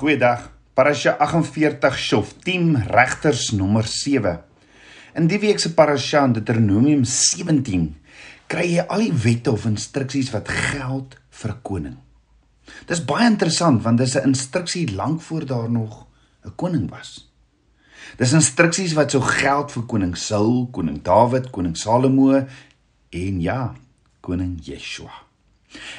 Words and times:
Goeiedag. 0.00 0.46
Parasha 0.72 1.18
48 1.20 1.98
Shof 1.98 2.30
10 2.44 2.86
Regters 2.88 3.50
nommer 3.52 3.84
7. 3.84 4.38
In 5.12 5.26
die 5.28 5.36
week 5.42 5.60
se 5.60 5.74
parasha 5.76 6.22
in 6.24 6.32
Deuteronomium 6.38 7.02
17 7.04 7.82
kry 8.48 8.64
jy 8.64 8.86
al 8.88 9.04
die 9.04 9.12
wette 9.26 9.52
of 9.52 9.66
instruksies 9.68 10.32
wat 10.32 10.48
geld 10.48 11.18
vir 11.42 11.52
koning. 11.68 11.98
Dis 12.88 13.04
baie 13.04 13.28
interessant 13.28 13.84
want 13.84 14.00
dis 14.00 14.16
'n 14.16 14.32
instruksie 14.32 14.86
lank 14.88 15.20
voor 15.20 15.44
daar 15.44 15.70
nog 15.70 16.06
'n 16.46 16.56
koning 16.56 16.88
was. 16.88 17.28
Dis 18.16 18.32
instruksies 18.32 18.96
wat 18.96 19.10
sou 19.10 19.20
geld 19.20 19.70
vir 19.72 19.82
koning 19.82 20.16
Saul, 20.16 20.68
koning 20.72 21.02
Dawid, 21.02 21.50
koning 21.50 21.76
Salomo 21.76 22.46
en 23.10 23.40
ja, 23.40 23.74
koning 24.20 24.64
Yeshua. 24.64 25.28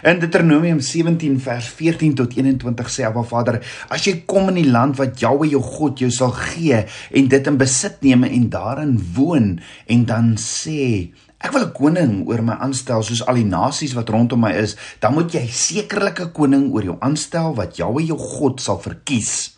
In 0.03 0.19
Deuteronomium 0.19 0.79
17 0.81 1.39
vers 1.39 1.67
14 1.77 2.15
tot 2.17 2.33
21 2.33 2.89
sê 2.89 3.05
Abba 3.05 3.21
Vader: 3.23 3.59
As 3.87 4.03
jy 4.03 4.23
kom 4.25 4.49
in 4.49 4.57
die 4.59 4.71
land 4.71 4.97
wat 4.99 5.21
Jahwe 5.21 5.47
jou 5.51 5.61
God 5.61 6.01
jou 6.01 6.09
sal 6.11 6.33
gee 6.35 6.79
en 6.83 7.27
dit 7.31 7.47
in 7.47 7.59
besit 7.59 8.01
neem 8.01 8.25
en 8.27 8.47
daarin 8.51 8.95
woon 9.15 9.59
en 9.87 10.07
dan 10.09 10.33
sê 10.41 11.11
Ek 11.41 11.53
wil 11.53 11.65
'n 11.65 11.73
koning 11.73 12.13
oor 12.29 12.41
my 12.45 12.53
aanstel 12.61 13.01
soos 13.01 13.25
al 13.25 13.39
die 13.41 13.47
nasies 13.47 13.95
wat 13.97 14.09
rondom 14.09 14.41
my 14.45 14.51
is, 14.53 14.75
dan 15.01 15.13
moet 15.13 15.33
jy 15.33 15.47
sekerlik 15.47 16.19
'n 16.21 16.31
koning 16.33 16.69
oor 16.73 16.83
jou 16.83 16.97
aanstel 17.01 17.55
wat 17.55 17.77
Jahwe 17.77 18.05
jou 18.05 18.17
God 18.17 18.61
sal 18.61 18.77
verkies. 18.77 19.57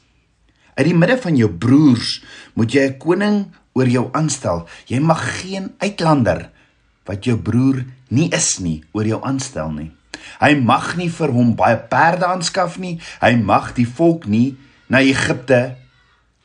Uit 0.75 0.85
die 0.87 0.95
midde 0.95 1.17
van 1.17 1.35
jou 1.35 1.49
broers 1.49 2.23
moet 2.55 2.71
jy 2.71 2.87
'n 2.87 2.99
koning 2.99 3.51
oor 3.73 3.87
jou 3.87 4.09
aanstel. 4.13 4.67
Jy 4.87 4.99
mag 4.99 5.41
geen 5.41 5.73
uitlander 5.79 6.51
wat 7.05 7.25
jou 7.25 7.37
broer 7.37 7.85
nie 8.09 8.29
is 8.31 8.59
nie 8.59 8.83
oor 8.93 9.05
jou 9.05 9.19
aanstel 9.23 9.71
nie. 9.71 9.91
Hy 10.39 10.55
mag 10.55 10.95
nie 10.97 11.09
vir 11.09 11.31
hom 11.31 11.55
baie 11.55 11.77
perde 11.77 12.25
aanskaf 12.25 12.77
nie. 12.77 12.99
Hy 13.21 13.35
mag 13.35 13.73
die 13.73 13.87
volk 13.87 14.25
nie 14.25 14.55
na 14.87 15.01
Egipte 15.01 15.75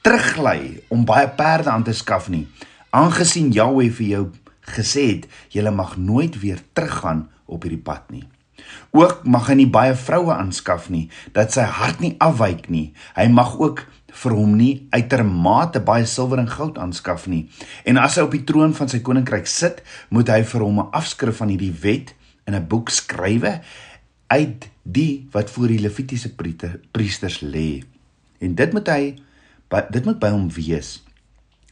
teruglei 0.02 0.80
om 0.88 1.04
baie 1.04 1.28
perde 1.28 1.70
aan 1.70 1.84
te 1.84 1.92
skaf 1.92 2.28
nie. 2.32 2.46
Aangesien 2.90 3.52
Jahwe 3.52 3.90
vir 3.92 4.08
jou 4.08 4.24
gesê 4.68 5.04
het, 5.12 5.28
jy 5.52 5.70
mag 5.70 5.96
nooit 5.96 6.40
weer 6.40 6.60
teruggaan 6.72 7.28
op 7.46 7.64
hierdie 7.64 7.82
pad 7.82 8.10
nie. 8.12 8.24
Ook 8.90 9.24
mag 9.24 9.48
hy 9.48 9.58
nie 9.60 9.70
baie 9.70 9.94
vroue 9.96 10.32
aanskaf 10.34 10.88
nie 10.92 11.06
dat 11.36 11.54
sy 11.54 11.64
hart 11.64 12.00
nie 12.04 12.16
afwyk 12.24 12.68
nie. 12.72 12.92
Hy 13.16 13.28
mag 13.32 13.54
ook 13.60 13.84
vir 14.22 14.34
hom 14.34 14.56
nie 14.58 14.88
uitermate 14.94 15.82
baie 15.84 16.06
silwer 16.08 16.40
en 16.42 16.50
goud 16.50 16.78
aanskaf 16.80 17.26
nie. 17.30 17.46
En 17.84 18.00
as 18.00 18.16
hy 18.18 18.24
op 18.26 18.34
die 18.34 18.44
troon 18.48 18.74
van 18.74 18.90
sy 18.90 19.02
koninkryk 19.04 19.48
sit, 19.48 19.82
moet 20.10 20.30
hy 20.32 20.42
vir 20.42 20.64
hom 20.64 20.80
'n 20.80 20.90
afskrif 20.92 21.38
van 21.42 21.52
hierdie 21.52 21.74
wet 21.82 22.14
in 22.48 22.56
'n 22.56 22.66
boek 22.66 22.88
skrywe 22.88 23.60
uit 24.26 24.68
die 24.82 25.28
wat 25.30 25.50
voor 25.50 25.68
die 25.68 25.80
levitiese 25.80 26.32
priesters 26.90 27.40
lê. 27.40 27.84
En 28.40 28.54
dit 28.54 28.72
moet 28.72 28.88
hy 28.88 29.02
dit 29.90 30.04
moet 30.04 30.18
by 30.18 30.30
hom 30.32 30.48
wees. 30.52 31.02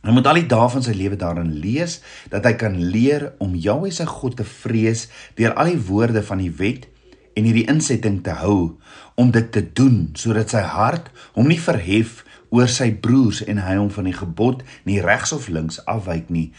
Hy 0.05 0.13
moet 0.15 0.27
al 0.27 0.39
die 0.39 0.47
dae 0.47 0.69
van 0.71 0.85
sy 0.85 0.93
lewe 0.95 1.17
daarin 1.17 1.55
lees 1.63 2.01
dat 2.31 2.45
hy 2.45 2.53
kan 2.61 2.77
leer 2.79 3.33
om 3.43 3.57
Jahwe 3.59 3.91
se 3.91 4.07
God 4.07 4.37
te 4.37 4.45
vrees 4.45 5.09
deur 5.35 5.55
al 5.55 5.73
die 5.73 5.81
woorde 5.89 6.23
van 6.23 6.39
die 6.39 6.53
wet 6.61 6.87
en 7.35 7.49
hierdie 7.49 7.67
insetting 7.73 8.21
te 8.25 8.37
hou 8.39 8.77
om 9.17 9.33
dit 9.35 9.49
te 9.53 9.65
doen 9.65 10.13
sodat 10.15 10.53
sy 10.55 10.63
hart 10.63 11.11
hom 11.35 11.49
nie 11.49 11.61
verhef 11.61 12.23
oor 12.55 12.71
sy 12.71 12.93
broers 12.93 13.43
en 13.45 13.59
hy 13.65 13.75
hom 13.81 13.91
van 13.91 14.07
die 14.09 14.17
gebod 14.17 14.63
nie 14.89 15.03
regs 15.05 15.35
of 15.37 15.49
links 15.53 15.81
afwyk 15.91 16.31
nie 16.31 16.53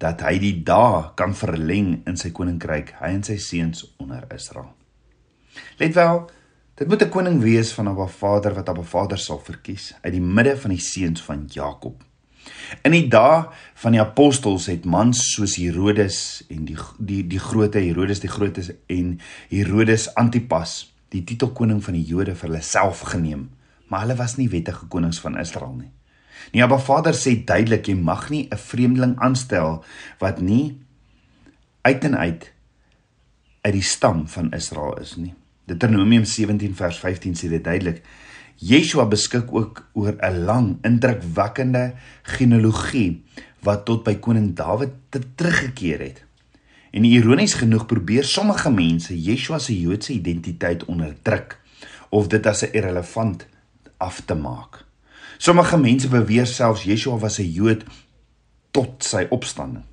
dat 0.00 0.22
hy 0.24 0.38
die 0.40 0.54
dae 0.64 1.10
kan 1.18 1.34
verleng 1.36 2.00
in 2.08 2.16
sy 2.16 2.30
koninkryk, 2.32 2.94
hy 3.02 3.14
en 3.18 3.24
sy 3.26 3.36
seuns 3.36 3.84
onder 4.00 4.24
Israel. 4.32 4.70
Let 5.80 5.96
wel, 5.96 6.22
dit 6.80 6.88
moet 6.88 7.02
'n 7.02 7.10
koning 7.10 7.40
wees 7.42 7.72
van 7.72 7.88
'n 7.88 8.08
Vader 8.08 8.54
wat 8.54 8.68
'n 8.68 8.84
Vader 8.84 9.18
sal 9.18 9.38
verkies 9.38 9.94
uit 10.02 10.12
die 10.12 10.20
midde 10.20 10.56
van 10.56 10.70
die 10.70 10.80
seuns 10.80 11.22
van 11.22 11.46
Jakob. 11.46 12.04
In 12.82 12.92
die 12.92 13.08
dae 13.08 13.48
van 13.74 13.92
die 13.92 14.00
apostels 14.00 14.66
het 14.66 14.84
mans 14.84 15.32
soos 15.34 15.56
Herodes 15.56 16.44
en 16.48 16.64
die 16.64 16.78
die 16.98 17.26
die 17.26 17.38
groot 17.38 17.74
Herodes 17.74 18.20
die 18.20 18.30
grootes 18.30 18.70
en 18.86 19.20
Herodes 19.48 20.14
Antipas 20.14 20.92
die 21.08 21.24
titel 21.24 21.50
koning 21.52 21.84
van 21.84 21.94
die 21.94 22.06
Jode 22.06 22.34
vir 22.34 22.48
hulle 22.48 22.62
self 22.62 23.00
geneem, 23.00 23.50
maar 23.88 24.00
hulle 24.00 24.16
was 24.16 24.36
nie 24.36 24.48
wettige 24.48 24.86
konings 24.86 25.20
van 25.20 25.38
Israel 25.38 25.74
nie. 25.74 25.90
Nie 26.52 26.62
Abba 26.62 26.78
Vader 26.78 27.14
sê 27.14 27.44
duidelik 27.44 27.88
jy 27.88 27.94
mag 27.94 28.30
nie 28.30 28.48
'n 28.50 28.56
vreemdeling 28.56 29.18
aanstel 29.18 29.84
wat 30.18 30.40
nie 30.40 30.78
uit 31.82 32.04
en 32.04 32.16
uit 32.16 32.52
uit 33.60 33.72
die 33.72 33.82
stam 33.82 34.28
van 34.28 34.52
Israel 34.52 34.98
is 35.00 35.16
nie. 35.16 35.34
Deuteronomium 35.64 36.24
17 36.24 36.74
vers 36.74 36.98
15 36.98 37.34
sê 37.34 37.48
dit 37.48 37.64
duidelik. 37.64 38.02
Yeshua 38.56 39.06
beskik 39.08 39.52
ook 39.52 39.84
oor 39.92 40.16
'n 40.20 40.44
lang, 40.44 40.78
indrukwekkende 40.82 41.94
genealogie 42.22 43.24
wat 43.62 43.84
tot 43.84 44.04
by 44.04 44.14
koning 44.14 44.54
Dawid 44.56 44.90
teruggekeer 45.36 46.00
het. 46.00 46.24
En 46.90 47.04
ironies 47.04 47.54
genoeg 47.54 47.86
probeer 47.86 48.24
sommige 48.24 48.70
mense 48.70 49.22
Yeshua 49.22 49.58
se 49.58 49.80
Joodse 49.80 50.12
identiteit 50.12 50.84
onderdruk 50.84 51.58
of 52.08 52.26
dit 52.26 52.46
as 52.46 52.62
'n 52.62 52.72
irrelevant 52.72 53.46
af 53.96 54.20
te 54.24 54.34
maak. 54.34 54.89
Sommige 55.40 55.78
mense 55.80 56.08
beweer 56.12 56.44
selfs 56.44 56.82
Yeshua 56.84 57.16
was 57.18 57.38
'n 57.38 57.48
Jood 57.48 57.84
tot 58.70 59.04
sy 59.04 59.26
opstanding. 59.30 59.84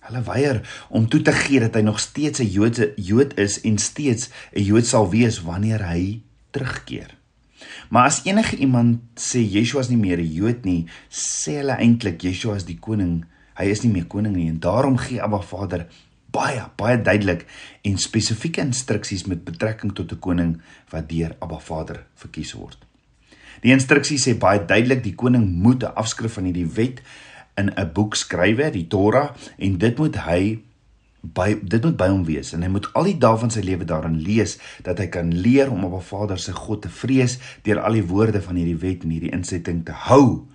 Hulle 0.00 0.22
weier 0.22 0.86
om 0.88 1.08
toe 1.08 1.22
te 1.22 1.32
gee 1.32 1.60
dat 1.60 1.74
hy 1.74 1.80
nog 1.80 2.00
steeds 2.00 2.40
'n 2.40 2.50
Joodse 2.50 2.92
Jood 2.96 3.38
is 3.38 3.60
en 3.60 3.78
steeds 3.78 4.30
'n 4.52 4.62
Jood 4.62 4.86
sal 4.86 5.10
wees 5.10 5.42
wanneer 5.42 5.86
hy 5.86 6.22
terugkeer. 6.50 7.14
Maar 7.88 8.04
as 8.04 8.24
enige 8.24 8.56
iemand 8.56 8.98
sê 9.14 9.38
Yeshua 9.38 9.80
is 9.80 9.88
nie 9.88 9.96
meer 9.96 10.18
'n 10.18 10.32
Jood 10.32 10.64
nie, 10.64 10.86
sê 11.08 11.62
hulle 11.62 11.76
eintlik 11.78 12.22
Yeshua 12.22 12.56
is 12.56 12.64
die 12.64 12.78
koning. 12.78 13.24
Hy 13.54 13.64
is 13.64 13.82
nie 13.82 13.92
meer 13.92 14.06
koning 14.06 14.36
nie 14.36 14.48
en 14.48 14.58
daarom 14.58 14.98
gee 14.98 15.22
Abba 15.22 15.40
Vader 15.40 15.86
baie 16.32 16.66
baie 16.76 17.02
duidelik 17.02 17.46
en 17.82 17.98
spesifieke 17.98 18.60
instruksies 18.60 19.24
met 19.26 19.44
betrekking 19.44 19.94
tot 19.94 20.12
'n 20.12 20.18
koning 20.18 20.60
wat 20.88 21.08
deur 21.08 21.36
Abba 21.38 21.58
Vader 21.58 22.06
verkies 22.14 22.52
word. 22.52 22.89
Die 23.60 23.72
instruksie 23.72 24.18
sê 24.18 24.34
baie 24.38 24.64
duidelik 24.64 25.02
die 25.04 25.14
koning 25.14 25.46
moet 25.62 25.84
'n 25.84 25.94
afskrif 25.94 26.32
van 26.32 26.44
hierdie 26.44 26.70
wet 26.74 27.02
in 27.56 27.70
'n 27.76 27.92
boek 27.92 28.14
skrywe, 28.14 28.70
die 28.70 28.86
Torah, 28.86 29.34
en 29.58 29.78
dit 29.78 29.98
moet 29.98 30.16
hy 30.16 30.60
by 31.20 31.54
dit 31.60 31.82
moet 31.84 31.96
by 32.00 32.08
hom 32.08 32.22
wees 32.24 32.54
en 32.56 32.62
hy 32.64 32.70
moet 32.72 32.86
al 32.96 33.10
die 33.10 33.18
dae 33.20 33.36
van 33.36 33.52
sy 33.52 33.60
lewe 33.60 33.84
daarin 33.84 34.16
lees 34.24 34.56
dat 34.86 34.98
hy 35.02 35.06
kan 35.12 35.32
leer 35.34 35.70
om 35.70 35.84
op 35.84 36.00
'n 36.00 36.06
Vader 36.06 36.38
se 36.38 36.52
God 36.52 36.82
te 36.82 36.88
vrees 36.88 37.38
deur 37.62 37.80
al 37.80 37.92
die 37.92 38.06
woorde 38.06 38.40
van 38.42 38.56
hierdie 38.56 38.80
wet 38.80 39.04
en 39.04 39.10
hierdie 39.10 39.32
insetting 39.32 39.84
te 39.84 39.92
hou 39.92 40.48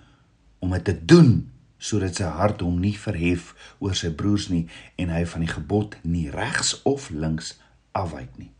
om 0.58 0.70
dit 0.70 0.84
te 0.84 1.04
doen 1.04 1.50
sodat 1.78 2.16
sy 2.16 2.24
hart 2.24 2.60
hom 2.60 2.80
nie 2.80 2.96
verhef 2.98 3.54
oor 3.78 3.94
sy 3.94 4.10
broers 4.10 4.48
nie 4.48 4.66
en 4.96 5.08
hy 5.08 5.24
van 5.24 5.40
die 5.40 5.54
gebod 5.54 5.96
nie 6.02 6.30
regs 6.30 6.82
of 6.82 7.10
links 7.10 7.58
afwyk 7.92 8.36
nie. 8.36 8.50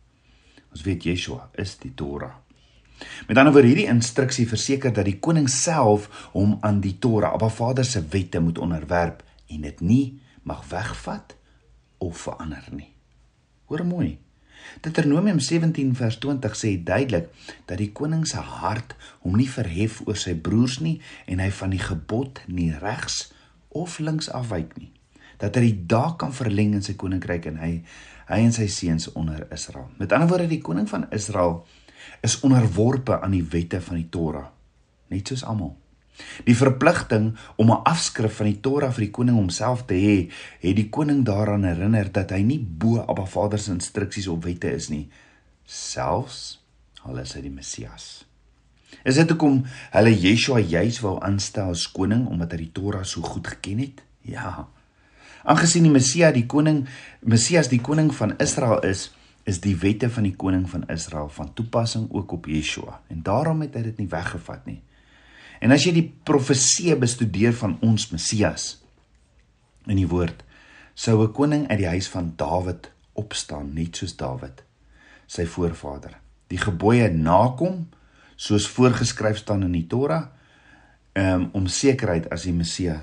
Ons 0.71 0.83
weet 0.83 1.03
Yeshua 1.03 1.49
is 1.57 1.77
die 1.77 1.91
Torah. 1.95 2.46
Met 3.27 3.37
ander 3.37 3.53
woorde 3.53 3.69
hierdie 3.69 3.89
instruksie 3.91 4.47
verseker 4.49 4.93
dat 4.93 5.05
die 5.05 5.19
koning 5.19 5.49
self 5.49 6.07
hom 6.33 6.57
aan 6.65 6.81
die 6.81 6.97
Torah, 6.99 7.33
Abba 7.33 7.49
Vader 7.49 7.85
se 7.85 8.01
wette 8.09 8.39
moet 8.39 8.57
onderwerp 8.57 9.23
en 9.47 9.61
dit 9.61 9.81
nie 9.81 10.05
mag 10.43 10.63
wegvat 10.69 11.35
of 11.97 12.17
verander 12.17 12.63
nie. 12.71 12.91
Hoor 13.67 13.85
mooi. 13.85 14.17
Deuteronomium 14.81 15.39
17 15.39 15.95
vers 15.95 16.17
20 16.19 16.55
sê 16.57 16.73
duidelik 16.83 17.29
dat 17.65 17.77
die 17.79 17.91
koning 17.95 18.25
se 18.27 18.41
hart 18.41 18.95
hom 19.23 19.37
nie 19.39 19.49
verhef 19.49 20.01
oor 20.05 20.17
sy 20.19 20.35
broers 20.35 20.79
nie 20.83 20.97
en 21.25 21.41
hy 21.43 21.49
van 21.59 21.73
die 21.73 21.81
gebod 21.81 22.41
nie 22.47 22.69
regs 22.81 23.27
of 23.75 23.99
links 23.99 24.29
afwyk 24.33 24.75
nie. 24.77 24.91
Dat 25.37 25.57
hy 25.57 25.67
die 25.69 25.87
dae 25.89 26.15
kan 26.19 26.33
verleng 26.33 26.75
in 26.77 26.85
sy 26.85 26.97
koninkryk 26.99 27.49
en 27.51 27.59
hy 27.61 27.73
hy 28.27 28.39
en 28.43 28.51
sy 28.51 28.65
seuns 28.67 29.07
onder 29.15 29.45
Israel. 29.55 29.87
Met 29.99 30.11
ander 30.11 30.27
woorde 30.27 30.49
die 30.51 30.63
koning 30.63 30.89
van 30.89 31.05
Israel 31.15 31.61
is 32.21 32.39
onderworpe 32.39 33.21
aan 33.21 33.31
die 33.31 33.45
wette 33.51 33.81
van 33.81 33.95
die 33.95 34.09
Torah, 34.09 34.47
net 35.07 35.27
soos 35.27 35.43
almal. 35.43 35.75
Die 36.45 36.55
verpligting 36.57 37.35
om 37.55 37.71
'n 37.71 37.83
afskrif 37.83 38.35
van 38.35 38.45
die 38.49 38.59
Torah 38.59 38.91
vir 38.91 39.05
die 39.05 39.11
koning 39.11 39.35
homself 39.35 39.85
te 39.85 39.93
hê, 39.93 40.31
het 40.59 40.75
die 40.75 40.89
koning 40.89 41.25
daaraan 41.25 41.63
herinner 41.63 42.11
dat 42.11 42.31
hy 42.31 42.41
nie 42.41 42.59
bo 42.59 42.99
Abba 42.99 43.25
Vader 43.25 43.59
se 43.59 43.71
instruksies 43.71 44.27
of 44.27 44.43
wette 44.43 44.71
is 44.71 44.89
nie, 44.89 45.09
selfs 45.65 46.59
al 47.03 47.17
is 47.17 47.33
hy 47.33 47.41
die 47.41 47.53
Messias. 47.53 48.25
Is 49.03 49.15
dit 49.15 49.29
hoekom 49.29 49.61
hulle 49.91 50.13
Yeshua 50.15 50.59
juis 50.59 50.99
wou 51.03 51.17
aanstel 51.23 51.69
as 51.75 51.87
koning 51.91 52.27
omdat 52.27 52.51
hy 52.51 52.57
die 52.57 52.71
Torah 52.71 53.03
so 53.03 53.21
goed 53.21 53.47
geken 53.47 53.79
het? 53.79 54.01
Ja. 54.21 54.67
Aangesien 55.43 55.83
die 55.83 55.91
Messias 55.91 56.33
die 56.33 56.45
koning 56.45 56.87
Messias 57.21 57.69
die 57.71 57.81
koning 57.83 58.13
van 58.15 58.35
Israel 58.43 58.79
is, 58.87 59.11
is 59.47 59.61
die 59.63 59.75
wette 59.79 60.09
van 60.11 60.27
die 60.27 60.35
koning 60.35 60.65
van 60.69 60.83
Israel 60.91 61.29
van 61.31 61.53
toepassing 61.55 62.09
ook 62.11 62.31
op 62.35 62.49
Yeshua 62.51 62.99
en 63.07 63.23
daarom 63.23 63.63
het 63.63 63.77
hy 63.79 63.85
dit 63.87 64.03
nie 64.03 64.09
weggevat 64.11 64.65
nie. 64.67 64.81
En 65.63 65.71
as 65.73 65.87
jy 65.87 65.93
die 65.95 66.07
profeseë 66.27 66.97
bestudeer 66.99 67.55
van 67.55 67.77
ons 67.85 68.09
Messias 68.11 68.75
in 69.87 69.97
die 70.01 70.09
woord 70.09 70.43
sou 70.93 71.23
'n 71.23 71.33
koning 71.33 71.67
uit 71.69 71.79
die 71.79 71.91
huis 71.95 72.09
van 72.11 72.33
Dawid 72.35 72.91
opstaan 73.13 73.73
net 73.73 73.95
soos 73.95 74.15
Dawid 74.15 74.63
sy 75.27 75.45
voorvader. 75.45 76.19
Die 76.47 76.59
gebooie 76.59 77.09
nakom 77.09 77.87
soos 78.35 78.67
voorgeskryf 78.67 79.37
staan 79.37 79.63
in 79.63 79.71
die 79.71 79.87
Torah 79.87 80.27
um, 81.13 81.49
om 81.53 81.67
sekerheid 81.67 82.29
as 82.29 82.43
die 82.43 82.53
Messias 82.53 83.01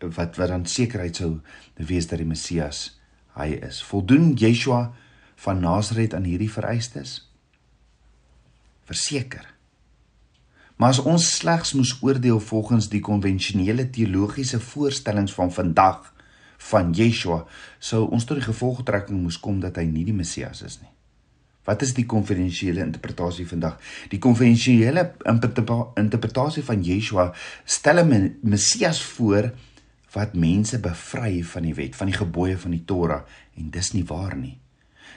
wat 0.00 0.36
wat 0.36 0.48
dan 0.48 0.66
sekerheid 0.66 1.16
sou 1.16 1.40
wees 1.76 2.06
dat 2.06 2.18
die 2.18 2.26
Messias 2.26 2.98
hy 3.36 3.60
is. 3.62 3.82
Voldoen 3.82 4.34
Yeshua 4.34 4.92
van 5.44 5.60
Nasaret 5.60 6.14
aan 6.14 6.24
hierdie 6.28 6.50
vereistes? 6.52 7.18
Verseker. 8.88 9.46
Maar 10.76 10.92
as 10.92 11.00
ons 11.00 11.28
slegs 11.38 11.72
moes 11.72 11.94
oordeel 12.04 12.40
volgens 12.40 12.88
die 12.92 13.00
konvensionele 13.00 13.88
teologiese 13.90 14.60
voorstellings 14.60 15.32
van 15.32 15.52
vandag 15.52 16.12
van 16.70 16.92
Yeshua, 16.96 17.44
sou 17.78 18.04
ons 18.10 18.24
tot 18.24 18.40
die 18.40 18.48
gevolgtrekking 18.48 19.22
moes 19.22 19.40
kom 19.40 19.60
dat 19.60 19.80
hy 19.80 19.86
nie 19.88 20.04
die 20.04 20.16
Messias 20.16 20.62
is 20.66 20.78
nie. 20.82 20.92
Wat 21.66 21.82
is 21.82 21.94
die 21.96 22.06
konvensionele 22.06 22.84
interpretasie 22.84 23.46
vandag? 23.48 23.80
Die 24.12 24.20
konvensionele 24.22 25.08
interpretasie 25.26 26.62
van 26.66 26.84
Yeshua 26.84 27.32
stel 27.64 28.04
'n 28.04 28.38
Messias 28.42 29.02
voor 29.02 29.50
wat 30.12 30.34
mense 30.34 30.78
bevry 30.78 31.42
van 31.42 31.62
die 31.62 31.74
wet, 31.74 31.96
van 31.96 32.06
die 32.06 32.16
gebooie 32.16 32.58
van 32.58 32.70
die 32.70 32.84
Torah 32.84 33.24
en 33.56 33.70
dis 33.70 33.92
nie 33.92 34.04
waar 34.04 34.36
nie. 34.36 34.58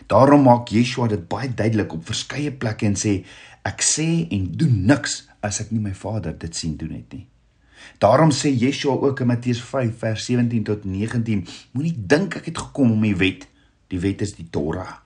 Daarom 0.08 0.46
maak 0.48 0.72
Yeshua 0.72 1.08
dit 1.08 1.28
baie 1.28 1.50
duidelik 1.50 1.94
op 1.94 2.06
verskeie 2.06 2.52
plekke 2.52 2.88
en 2.88 2.96
sê 2.96 3.24
ek 3.68 3.84
sê 3.84 4.28
en 4.32 4.48
doen 4.56 4.86
niks 4.88 5.26
as 5.44 5.60
ek 5.64 5.74
nie 5.74 5.84
my 5.84 5.94
Vader 5.94 6.38
dit 6.38 6.56
sien 6.56 6.78
doen 6.80 6.96
het 6.96 7.14
nie. 7.14 7.26
Daarom 8.00 8.32
sê 8.36 8.52
Yeshua 8.52 8.96
ook 8.96 9.22
in 9.24 9.28
Matteus 9.28 9.62
5 9.64 9.98
vers 10.00 10.26
17 10.26 10.64
tot 10.64 10.86
19: 10.86 11.46
Moenie 11.72 11.96
dink 11.96 12.36
ek 12.40 12.52
het 12.52 12.58
gekom 12.58 12.92
om 12.96 13.02
die 13.04 13.16
wet, 13.16 13.48
die 13.92 14.00
wet 14.00 14.22
is 14.22 14.36
die 14.38 14.48
Torah, 14.52 15.00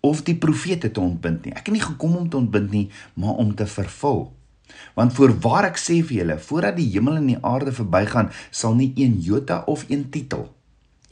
of 0.00 0.22
die 0.26 0.36
profete 0.36 0.90
te 0.90 1.00
ontbind 1.00 1.46
nie. 1.46 1.54
Ek 1.56 1.66
het 1.66 1.74
nie 1.76 1.84
gekom 1.84 2.16
om 2.16 2.28
te 2.28 2.40
ontbind 2.40 2.70
nie, 2.72 2.86
maar 3.14 3.40
om 3.42 3.54
te 3.56 3.66
vervul. 3.66 4.30
Want 4.96 5.12
voorwaar 5.16 5.68
ek 5.68 5.80
sê 5.80 6.00
vir 6.00 6.22
julle, 6.22 6.38
voordat 6.40 6.78
die 6.78 6.88
hemel 6.94 7.20
en 7.20 7.28
die 7.28 7.40
aarde 7.44 7.74
verbygaan, 7.76 8.30
sal 8.50 8.76
nie 8.78 8.92
een 8.96 9.18
jota 9.20 9.62
of 9.68 9.84
een 9.88 10.08
titel, 10.10 10.48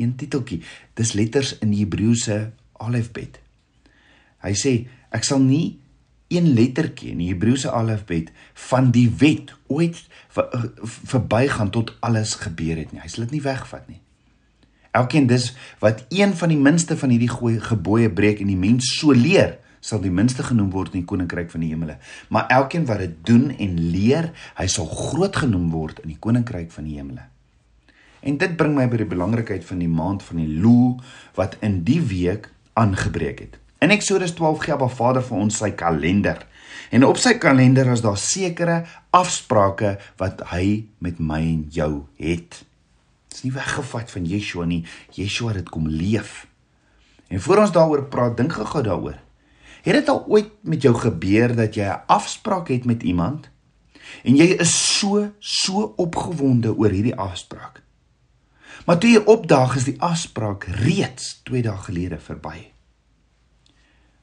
een 0.00 0.14
titeltjie, 0.16 0.62
dis 0.96 1.12
letters 1.12 1.58
in 1.60 1.74
die 1.74 1.82
Hebreëse 1.84 2.38
alfabet. 2.80 3.38
Hy 4.44 4.54
sê 4.56 4.74
ek 5.12 5.26
sal 5.26 5.42
nie 5.44 5.78
een 6.30 6.52
lettertjie 6.54 7.10
in 7.12 7.22
die 7.22 7.32
Hebreëse 7.32 7.72
alfabet 7.74 8.30
van 8.68 8.92
die 8.94 9.08
wet 9.20 9.50
ooit 9.66 9.98
verbygaan 10.30 11.72
tot 11.74 11.96
alles 12.06 12.36
gebeur 12.44 12.78
het 12.78 12.92
nie. 12.94 13.02
Hy 13.02 13.10
sal 13.10 13.26
dit 13.26 13.38
nie 13.38 13.44
wegvat 13.44 13.88
nie. 13.90 13.98
Elkeen 14.96 15.26
dis 15.30 15.52
wat 15.82 16.04
een 16.10 16.34
van 16.34 16.50
die 16.50 16.58
minste 16.58 16.96
van 16.98 17.10
hierdie 17.14 17.30
gebooie 17.62 18.10
breek 18.10 18.40
en 18.42 18.50
die 18.50 18.58
mens 18.58 18.90
so 18.98 19.14
leer, 19.14 19.58
sal 19.80 20.02
die 20.02 20.12
minste 20.12 20.44
genoem 20.44 20.70
word 20.74 20.94
in 20.94 21.02
die 21.02 21.08
koninkryk 21.08 21.50
van 21.50 21.64
die 21.64 21.70
hemele. 21.72 21.96
Maar 22.28 22.50
elkeen 22.60 22.86
wat 22.86 23.00
dit 23.02 23.14
doen 23.26 23.48
en 23.50 23.76
leer, 23.90 24.30
hy 24.58 24.66
sal 24.68 24.86
groot 24.86 25.36
genoem 25.42 25.70
word 25.72 26.02
in 26.04 26.12
die 26.12 26.20
koninkryk 26.20 26.72
van 26.74 26.86
die 26.86 26.98
hemele. 26.98 27.26
En 28.20 28.36
dit 28.36 28.56
bring 28.60 28.74
my 28.76 28.84
by 28.90 29.00
die 29.00 29.08
belangrikheid 29.08 29.64
van 29.64 29.80
die 29.80 29.88
maand 29.88 30.22
van 30.26 30.42
die 30.42 30.50
Lul 30.60 30.98
wat 31.38 31.56
in 31.64 31.80
die 31.88 32.00
week 32.04 32.50
aangebreek 32.80 33.38
het. 33.44 33.58
In 33.80 33.92
Eksodus 33.92 34.34
12 34.36 34.64
gee 34.64 34.74
Abba 34.74 34.88
Vader 34.92 35.24
vir 35.24 35.38
ons 35.40 35.60
sy 35.62 35.70
kalender. 35.76 36.42
En 36.90 37.04
op 37.06 37.20
sy 37.20 37.36
kalender 37.40 37.88
is 37.92 38.02
daar 38.04 38.18
sekere 38.18 38.82
afsprake 39.16 39.94
wat 40.20 40.42
hy 40.52 40.86
met 40.98 41.20
my 41.22 41.40
en 41.40 41.62
jou 41.72 41.92
het. 42.20 42.60
Dit 43.30 43.38
is 43.38 43.44
nie 43.46 43.54
weggevat 43.54 44.10
van 44.10 44.26
Yeshua 44.26 44.66
nie. 44.68 44.82
Yeshua 45.16 45.54
het 45.54 45.62
dit 45.62 45.72
kom 45.72 45.88
leef. 45.88 46.46
En 47.30 47.40
voor 47.40 47.62
ons 47.64 47.72
daaroor 47.72 48.04
praat, 48.10 48.36
dink 48.36 48.52
gou 48.58 48.82
daaroor. 48.82 49.20
Het 49.80 49.94
dit 49.94 50.08
al 50.08 50.24
ooit 50.28 50.50
met 50.60 50.82
jou 50.82 50.94
gebeur 50.94 51.54
dat 51.56 51.74
jy 51.74 51.86
'n 51.88 52.02
afspraak 52.06 52.68
het 52.68 52.84
met 52.84 53.02
iemand 53.02 53.48
en 54.24 54.36
jy 54.36 54.56
is 54.58 54.98
so 54.98 55.30
so 55.38 55.94
opgewonde 55.96 56.76
oor 56.76 56.90
hierdie 56.90 57.16
afspraak? 57.16 57.79
Maar 58.86 58.98
toe 58.98 59.10
jy 59.10 59.22
opdaag 59.24 59.76
is 59.76 59.88
die 59.88 59.96
afspraak 60.00 60.64
reeds 60.80 61.40
2 61.48 61.62
dae 61.62 61.76
gelede 61.86 62.18
verby. 62.18 62.70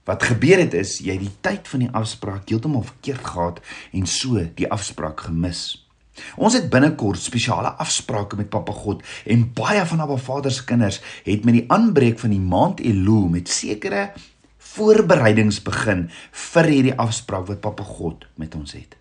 Wat 0.07 0.23
gebeur 0.23 0.61
het 0.61 0.73
is 0.73 0.99
jy 1.03 1.17
die 1.19 1.33
tyd 1.43 1.67
van 1.67 1.83
die 1.83 1.91
afspraak 1.91 2.47
heeltemal 2.49 2.85
verkeerd 2.87 3.25
gehad 3.27 3.59
en 3.91 4.07
so 4.07 4.39
die 4.55 4.69
afspraak 4.71 5.25
gemis. 5.27 5.83
Ons 6.39 6.55
het 6.57 6.69
binnekort 6.73 7.21
spesiale 7.21 7.73
afsprake 7.83 8.39
met 8.39 8.49
Papa 8.49 8.73
God 8.73 9.03
en 9.25 9.43
baie 9.53 9.83
van 9.85 10.01
Abba 10.01 10.17
Vader 10.17 10.53
se 10.53 10.63
kinders 10.65 11.01
het 11.27 11.45
met 11.45 11.59
die 11.59 11.65
aanbreek 11.73 12.19
van 12.23 12.33
die 12.33 12.41
maand 12.41 12.81
Elul 12.81 13.27
met 13.33 13.51
sekere 13.51 14.09
voorbereidings 14.73 15.59
begin 15.65 16.07
vir 16.53 16.71
hierdie 16.71 16.97
afspraak 16.97 17.47
wat 17.51 17.61
Papa 17.61 17.83
God 17.83 18.25
met 18.35 18.55
ons 18.55 18.73
het. 18.77 18.95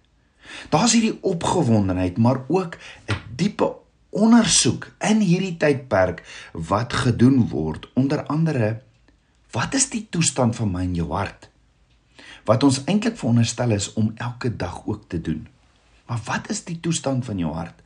Daar's 0.71 0.95
hierdie 0.95 1.17
opgewondenheid, 1.27 2.19
maar 2.19 2.45
ook 2.49 2.77
'n 3.09 3.17
diepe 3.37 3.73
ondersoek 4.17 4.89
in 5.05 5.21
hierdie 5.21 5.57
tydperk 5.61 6.25
wat 6.53 6.97
gedoen 7.05 7.45
word 7.53 7.89
onder 7.95 8.25
andere 8.33 8.77
Wat 9.57 9.75
is 9.75 9.89
die 9.89 10.05
toestand 10.11 10.57
van 10.59 10.73
my 10.73 10.83
in 10.85 10.97
jou 10.99 11.09
hart? 11.15 11.49
Wat 12.47 12.65
ons 12.67 12.83
eintlik 12.85 13.17
veronderstel 13.17 13.73
is 13.77 13.89
om 13.97 14.13
elke 14.21 14.51
dag 14.53 14.83
ook 14.85 15.07
te 15.09 15.21
doen. 15.21 15.47
Maar 16.07 16.21
wat 16.27 16.51
is 16.53 16.65
die 16.67 16.79
toestand 16.81 17.25
van 17.25 17.39
jou 17.41 17.53
hart? 17.55 17.79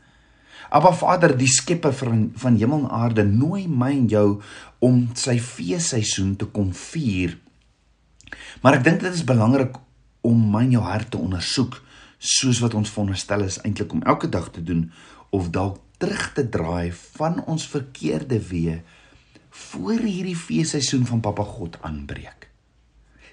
Abba 0.70 0.92
Vader, 0.92 1.36
die 1.38 1.50
skepper 1.50 1.94
van 1.96 2.30
van 2.38 2.56
hemel 2.58 2.84
en 2.84 2.90
aarde, 2.94 3.24
nooi 3.24 3.68
my 3.68 3.90
en 3.94 4.08
jou 4.10 4.26
om 4.78 4.98
sy 5.18 5.38
feesseisoen 5.40 6.34
te 6.36 6.46
kom 6.46 6.72
vier. 6.76 7.38
Maar 8.62 8.78
ek 8.78 8.84
dink 8.84 9.00
dit 9.04 9.14
is 9.14 9.26
belangrik 9.26 9.78
om 10.26 10.42
my 10.52 10.66
en 10.66 10.74
jou 10.76 10.84
hart 10.84 11.10
te 11.14 11.20
ondersoek 11.20 11.80
soos 12.18 12.60
wat 12.60 12.74
ons 12.76 12.90
veronderstel 12.92 13.46
is 13.46 13.58
eintlik 13.64 13.94
om 13.96 14.04
elke 14.04 14.28
dag 14.28 14.50
te 14.52 14.62
doen 14.62 14.90
of 15.32 15.48
dalk 15.54 15.80
terug 16.00 16.30
te 16.36 16.46
draai 16.48 16.92
van 17.18 17.42
ons 17.44 17.66
verkeerde 17.68 18.40
weë 18.50 18.80
voor 19.70 20.00
hierdie 20.00 20.36
feesseisoen 20.38 21.04
van 21.08 21.20
Papa 21.20 21.44
God 21.44 21.76
aanbreek. 21.84 22.48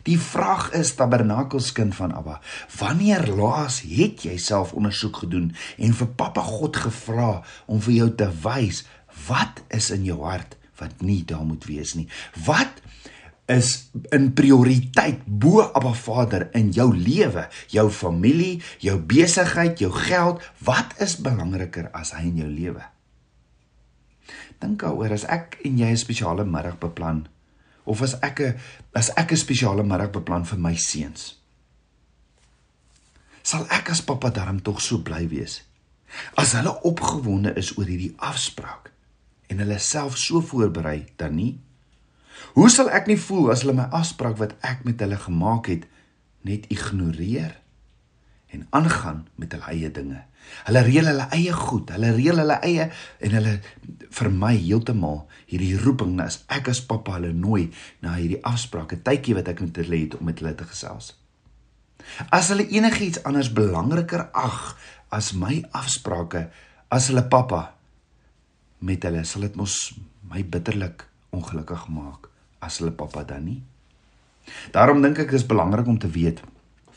Die 0.07 0.19
vraag 0.19 0.69
is 0.77 0.93
tabernakelskind 0.95 1.95
van 1.95 2.13
Abba, 2.15 2.37
wanneer 2.79 3.27
laas 3.27 3.81
het 3.83 4.23
jy 4.23 4.37
self 4.39 4.71
ondersoek 4.77 5.23
gedoen 5.23 5.49
en 5.83 5.95
vir 5.99 6.11
Papa 6.19 6.43
God 6.47 6.79
gevra 6.79 7.31
om 7.67 7.81
vir 7.83 7.97
jou 7.97 8.09
te 8.21 8.29
wys 8.45 8.85
wat 9.27 9.63
is 9.73 9.89
in 9.95 10.07
jou 10.07 10.21
hart 10.23 10.55
wat 10.77 11.01
nie 11.01 11.23
daar 11.27 11.43
moet 11.43 11.65
wees 11.67 11.95
nie? 11.97 12.05
Wat 12.45 12.83
is 13.47 13.89
in 14.11 14.33
prioriteit 14.35 15.23
bo 15.25 15.63
Abba 15.63 15.93
Vader 15.95 16.49
in 16.57 16.73
jou 16.75 16.89
lewe, 16.91 17.47
jou 17.71 17.87
familie, 17.89 18.59
jou 18.83 18.97
besigheid, 18.99 19.79
jou 19.79 19.91
geld, 19.91 20.43
wat 20.67 20.97
is 21.03 21.15
belangriker 21.23 21.87
as 21.95 22.11
hy 22.17 22.27
in 22.27 22.41
jou 22.43 22.49
lewe? 22.51 22.83
Dink 24.59 24.81
daaroor 24.81 25.15
as 25.15 25.23
ek 25.31 25.59
en 25.65 25.77
jy 25.79 25.91
'n 25.91 25.97
spesiale 25.97 26.43
middag 26.45 26.79
beplan 26.79 27.27
of 27.85 28.01
as 28.01 28.15
ek 28.21 28.41
'n 28.41 28.59
as 28.93 29.09
ek 29.15 29.31
'n 29.31 29.37
spesiale 29.37 29.83
middag 29.83 30.11
beplan 30.11 30.43
vir 30.43 30.59
my 30.59 30.75
seuns. 30.75 31.37
Sal 33.43 33.65
ek 33.69 33.91
as 33.91 34.01
pappa 34.01 34.29
darm 34.29 34.59
tog 34.59 34.81
so 34.81 34.97
bly 34.97 35.27
wees 35.27 35.61
as 36.35 36.53
hulle 36.53 36.73
opgewonde 36.87 37.53
is 37.59 37.77
oor 37.77 37.85
hierdie 37.85 38.15
afspraak 38.17 38.91
en 39.51 39.59
hulle 39.59 39.79
self 39.79 40.17
so 40.17 40.41
voorberei 40.41 41.05
dan 41.15 41.35
nie? 41.35 41.59
Hoe 42.57 42.69
sal 42.73 42.89
ek 42.93 43.09
nie 43.09 43.19
voel 43.19 43.51
as 43.53 43.63
hulle 43.63 43.75
my 43.77 43.87
afspraak 43.95 44.37
wat 44.41 44.55
ek 44.65 44.83
met 44.87 45.01
hulle 45.03 45.19
gemaak 45.21 45.69
het 45.71 45.85
net 46.47 46.67
ignoreer 46.73 47.57
en 48.55 48.63
aangaan 48.71 49.25
met 49.35 49.53
hulle 49.53 49.69
eie 49.73 49.91
dinge? 49.93 50.23
Hulle 50.67 50.81
reël 50.87 51.09
hulle 51.11 51.27
eie 51.35 51.53
goed, 51.53 51.91
hulle 51.91 52.13
reël 52.15 52.41
hulle 52.41 52.57
eie 52.65 52.87
en 53.23 53.35
hulle 53.37 53.53
vir 54.19 54.29
my 54.31 54.53
heeltemal 54.55 55.25
hierdie 55.49 55.75
roeping 55.81 56.17
as 56.23 56.39
ek 56.53 56.71
as 56.71 56.81
pappa 56.81 57.17
hulle 57.17 57.33
nooi 57.35 57.67
na 58.03 58.15
hierdie 58.15 58.41
afsprake, 58.47 59.01
tydjie 59.03 59.35
wat 59.37 59.51
ek 59.51 59.63
met 59.65 59.81
hulle 59.83 60.03
het 60.05 60.17
om 60.17 60.29
met 60.29 60.39
hulle 60.41 60.55
te 60.57 60.67
gesels. 60.69 61.13
As 62.31 62.51
hulle 62.53 62.67
enigiets 62.71 63.21
anders 63.27 63.51
belangriker 63.53 64.29
ag 64.31 64.77
as 65.13 65.33
my 65.35 65.59
afsprake 65.75 66.47
as 66.93 67.09
hulle 67.11 67.25
pappa 67.27 67.73
met 68.79 69.03
hulle, 69.03 69.23
sal 69.25 69.43
dit 69.47 69.55
mos 69.59 69.75
my 70.31 70.43
bitterlik 70.47 71.07
ongelukkig 71.37 71.87
maak 71.93 72.29
as 72.59 72.79
hulle 72.81 72.91
pappa 72.91 73.23
dan 73.23 73.45
nie. 73.45 73.61
Daarom 74.75 75.01
dink 75.03 75.19
ek 75.19 75.31
dis 75.31 75.45
belangrik 75.45 75.87
om 75.87 75.99
te 75.99 76.09
weet 76.11 76.41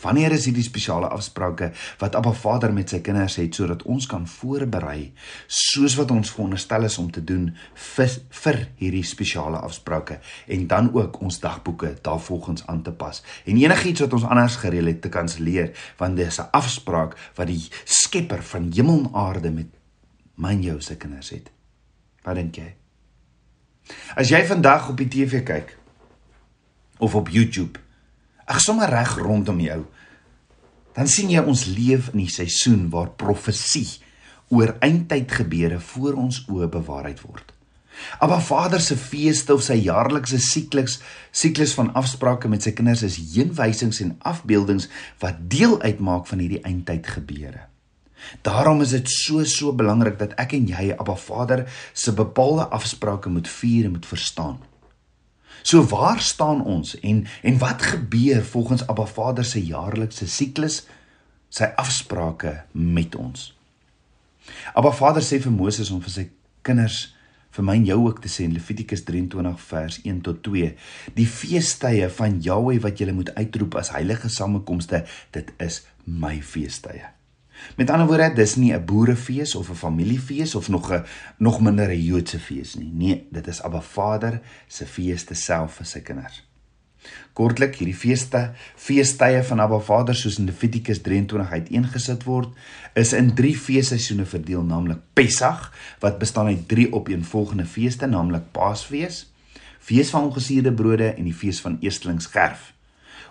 Wanneer 0.01 0.33
is 0.33 0.47
hierdie 0.49 0.65
spesiale 0.65 1.11
afsprake 1.13 1.71
wat 2.01 2.15
Abba 2.17 2.33
Vader 2.33 2.73
met 2.73 2.93
sy 2.93 3.03
kinders 3.05 3.37
het 3.37 3.57
sodat 3.57 3.83
ons 3.85 4.07
kan 4.09 4.25
voorberei 4.29 5.11
soos 5.45 5.97
wat 5.99 6.15
ons 6.15 6.33
veronderstel 6.33 6.89
is 6.89 6.97
om 7.03 7.11
te 7.13 7.21
doen 7.25 7.51
vir, 7.75 8.15
vir 8.43 8.61
hierdie 8.81 9.05
spesiale 9.05 9.61
afsprake 9.61 10.17
en 10.57 10.67
dan 10.73 10.89
ook 10.97 11.21
ons 11.21 11.41
dagboeke 11.43 11.93
daarvolgens 12.07 12.65
aan 12.73 12.81
te 12.87 12.97
pas 12.97 13.21
en 13.45 13.61
enigiets 13.61 14.07
wat 14.07 14.17
ons 14.17 14.25
anders 14.25 14.57
gereël 14.65 14.89
het 14.95 15.05
te 15.05 15.13
kanselleer 15.13 15.75
want 16.01 16.17
dis 16.17 16.41
'n 16.41 16.49
afspraak 16.53 17.17
wat 17.37 17.47
die 17.47 17.69
Skepper 17.85 18.43
van 18.43 18.73
hemel 18.73 19.05
en 19.05 19.15
aarde 19.15 19.51
met 19.51 19.69
my 20.37 20.51
en 20.51 20.63
jou 20.63 20.81
se 20.81 20.97
kinders 20.97 21.31
het. 21.31 21.51
Wat 22.25 22.35
dink 22.35 22.57
jy? 22.57 22.80
As 24.15 24.33
jy 24.33 24.43
vandag 24.47 24.89
op 24.91 24.99
die 25.01 25.09
TV 25.09 25.45
kyk 25.47 25.77
of 26.99 27.15
op 27.15 27.29
YouTube 27.29 27.79
Ag 28.51 28.59
sommer 28.61 28.91
reg 28.91 29.15
rondom 29.19 29.61
jou. 29.63 29.85
dan 30.93 31.09
sien 31.09 31.31
jy 31.31 31.41
ons 31.47 31.69
leef 31.71 32.11
in 32.11 32.25
die 32.25 32.33
seisoen 32.33 32.89
waar 32.91 33.13
profesie 33.21 34.01
oor 34.51 34.75
eindtyd 34.83 35.31
gebeure 35.33 35.79
voor 35.93 36.19
ons 36.19 36.43
oë 36.51 36.67
bewaarheid 36.75 37.23
word. 37.23 37.55
Abba 38.19 38.41
Vader 38.43 38.83
se 38.83 38.97
feeste 38.99 39.55
of 39.55 39.63
sy 39.63 39.77
jaarlikse 39.85 40.41
siklus 40.43 40.99
siklus 41.31 41.77
van 41.79 41.93
afsprake 41.99 42.51
met 42.51 42.67
sy 42.67 42.75
kinders 42.75 43.05
is 43.07 43.21
heenwysings 43.35 44.03
en 44.03 44.17
afbeeldings 44.27 44.89
wat 45.23 45.39
deel 45.53 45.79
uitmaak 45.83 46.27
van 46.27 46.43
hierdie 46.43 46.63
eindtyd 46.67 47.07
gebeure. 47.07 47.70
Daarom 48.43 48.81
is 48.81 48.95
dit 48.95 49.11
so 49.11 49.45
so 49.45 49.73
belangrik 49.73 50.19
dat 50.19 50.35
ek 50.41 50.55
en 50.59 50.67
jy 50.71 50.91
Abba 50.97 51.17
Vader 51.17 51.65
se 51.93 52.13
bepaalde 52.13 52.67
afsprake 52.69 53.29
moet 53.29 53.49
vier 53.49 53.85
en 53.89 53.97
moet 53.99 54.07
verstaan. 54.07 54.59
So 55.63 55.85
waar 55.85 56.21
staan 56.21 56.65
ons 56.65 56.97
en 57.01 57.27
en 57.43 57.59
wat 57.59 57.83
gebeur 57.83 58.45
volgens 58.45 58.87
Abba 58.87 59.07
Vader 59.07 59.45
se 59.45 59.65
jaarlikse 59.65 60.29
siklus, 60.29 60.83
sy 61.49 61.69
afsprake 61.77 62.63
met 62.73 63.17
ons? 63.17 63.51
Abba 64.75 64.93
Vader 64.93 65.23
sê 65.23 65.41
vir 65.43 65.53
Moses 65.53 65.91
om 65.91 66.01
vir 66.01 66.15
sy 66.15 66.29
kinders 66.67 67.11
vir 67.51 67.67
my 67.67 67.75
en 67.81 67.87
jou 67.89 67.99
ook 68.07 68.21
te 68.23 68.31
sê 68.31 68.47
in 68.47 68.55
Levitikus 68.55 69.03
23 69.09 69.63
vers 69.67 70.01
1 70.05 70.21
tot 70.27 70.43
2, 70.47 70.71
die 71.17 71.27
feestydde 71.27 72.11
van 72.15 72.39
Jahweh 72.45 72.79
wat 72.85 73.03
jy 73.03 73.11
moet 73.15 73.33
uitroep 73.35 73.81
as 73.81 73.91
heilige 73.97 74.31
samekomste, 74.31 75.03
dit 75.35 75.51
is 75.59 75.83
my 76.07 76.37
feestydde. 76.47 77.11
Met 77.77 77.91
ander 77.91 78.07
woorde, 78.07 78.33
dis 78.35 78.57
nie 78.57 78.73
'n 78.73 78.85
boerefees 78.85 79.55
of 79.55 79.71
'n 79.71 79.75
familiefees 79.75 80.55
of 80.55 80.69
nog 80.69 80.93
'n 80.93 81.05
nog 81.39 81.61
minder 81.61 81.89
'n 81.89 82.03
Joodse 82.03 82.39
fees 82.39 82.75
nie. 82.75 82.93
Nee, 82.93 83.27
dit 83.31 83.47
is 83.47 83.63
Abba 83.63 83.81
Vader 83.81 84.41
se 84.69 84.87
feeste 84.87 85.35
self 85.35 85.75
vir 85.75 85.87
sy 85.87 86.01
kinders. 86.01 86.49
Kortlik, 87.33 87.77
hierdie 87.81 87.97
feeste, 87.97 88.53
feestydde 88.77 89.45
van 89.45 89.61
Abba 89.61 89.79
Vader 89.79 90.15
soos 90.15 90.39
in 90.39 90.45
Levitikus 90.51 91.01
23 91.01 91.51
uiteengesit 91.51 92.25
word, 92.25 92.49
is 92.95 93.13
in 93.13 93.35
3 93.35 93.55
feesseisoene 93.57 94.27
verdeel, 94.27 94.63
naamlik 94.63 94.99
Pessach 95.13 95.71
wat 96.01 96.19
bestaan 96.19 96.47
uit 96.47 96.69
3 96.69 96.93
opeenvolgende 96.93 97.65
feeste, 97.65 98.07
naamlik 98.07 98.51
Paasfees, 98.53 99.33
Fees 99.81 100.11
van 100.11 100.29
Ongesuurde 100.29 100.73
Brode 100.73 101.09
en 101.15 101.25
die 101.25 101.35
Fees 101.35 101.61
van 101.61 101.79
Eerstelingsgerf. 101.81 102.73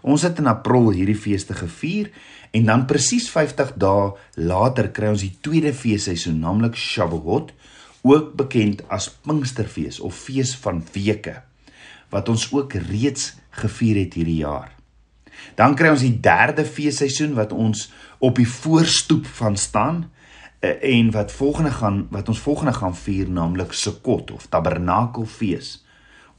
Ons 0.01 0.23
het 0.27 0.39
in 0.39 0.47
April 0.47 0.91
hierdie 0.95 1.17
feeste 1.17 1.53
gevier 1.57 2.09
en 2.55 2.65
dan 2.65 2.85
presies 2.89 3.29
50 3.31 3.75
dae 3.81 4.11
later 4.35 4.89
kry 4.95 5.11
ons 5.13 5.25
die 5.25 5.35
tweede 5.43 5.73
feesseisoen, 5.75 6.39
naamlik 6.41 6.77
Shavuot, 6.79 7.53
ook 8.07 8.33
bekend 8.39 8.81
as 8.87 9.09
Pinksterfees 9.25 9.99
of 9.99 10.15
Fees 10.15 10.55
van 10.63 10.81
Weke, 10.93 11.41
wat 12.09 12.29
ons 12.31 12.47
ook 12.55 12.73
reeds 12.89 13.33
gevier 13.59 13.99
het 14.05 14.15
hierdie 14.15 14.39
jaar. 14.41 14.71
Dan 15.55 15.75
kry 15.75 15.91
ons 15.93 16.03
die 16.03 16.15
derde 16.23 16.65
feesseisoen 16.65 17.35
wat 17.37 17.51
ons 17.55 17.89
op 18.23 18.39
die 18.39 18.47
voorstoep 18.47 19.27
van 19.39 19.57
staan 19.57 20.07
eh, 20.59 20.75
en 20.95 21.11
wat 21.15 21.31
volgende 21.31 21.71
gaan 21.71 22.07
wat 22.11 22.31
ons 22.31 22.41
volgende 22.43 22.73
gaan 22.75 22.95
vier 22.95 23.29
naamlik 23.29 23.75
Sukkot 23.75 24.31
of 24.31 24.47
Tabernakelfees 24.51 25.77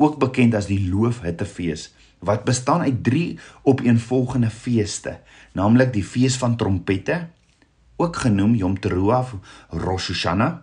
ook 0.00 0.18
bekend 0.20 0.56
as 0.56 0.68
die 0.68 0.80
Loofhuttefees 0.88 1.90
wat 2.20 2.44
bestaan 2.44 2.80
uit 2.80 3.04
3 3.04 3.38
opeenvolgende 3.62 4.50
feeste, 4.50 5.18
naamlik 5.52 5.92
die 5.92 6.04
fees 6.04 6.36
van 6.40 6.56
trompette, 6.56 7.26
ook 8.00 8.16
genoem 8.16 8.54
Yom 8.54 8.78
Teruah 8.80 9.20
of 9.20 9.34
Rosh 9.68 10.08
Hashanah, 10.12 10.60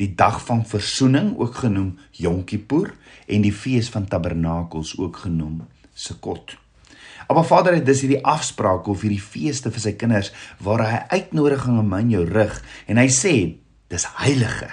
die 0.00 0.10
dag 0.14 0.40
van 0.44 0.64
verzoening, 0.66 1.34
ook 1.38 1.54
genoem 1.64 1.94
Yom 2.10 2.44
Kippur 2.44 2.94
en 3.26 3.44
die 3.44 3.52
fees 3.52 3.88
van 3.92 4.08
tabernakels, 4.08 4.96
ook 4.98 5.22
genoem 5.24 5.62
Sukkot. 5.94 6.56
Maar 7.28 7.46
Vader 7.46 7.74
het 7.74 7.86
dus 7.86 8.02
hierdie 8.04 8.24
afspraak 8.24 8.86
of 8.90 9.04
hierdie 9.04 9.22
feeste 9.22 9.70
vir 9.72 9.80
sy 9.80 9.94
kinders 9.96 10.32
waar 10.60 10.84
hy 10.84 10.98
uitnodigings 11.20 11.80
aan 11.80 11.88
my 11.88 12.02
en 12.04 12.12
jou 12.12 12.24
rig 12.28 12.58
en 12.90 13.00
hy 13.00 13.06
sê 13.12 13.34
dis 13.92 14.08
heilige. 14.20 14.68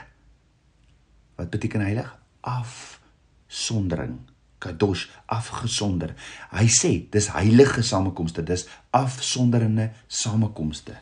Wat 1.40 1.54
beteken 1.54 1.86
heilig? 1.86 2.12
Afsondering 2.42 4.20
kadosh 4.62 5.08
afgesonder. 5.26 6.16
Hy 6.54 6.68
sê 6.72 6.92
dis 7.12 7.32
heilige 7.36 7.84
samekomste, 7.86 8.46
dis 8.46 8.68
afsonderende 8.96 9.92
samekomste. 10.08 10.98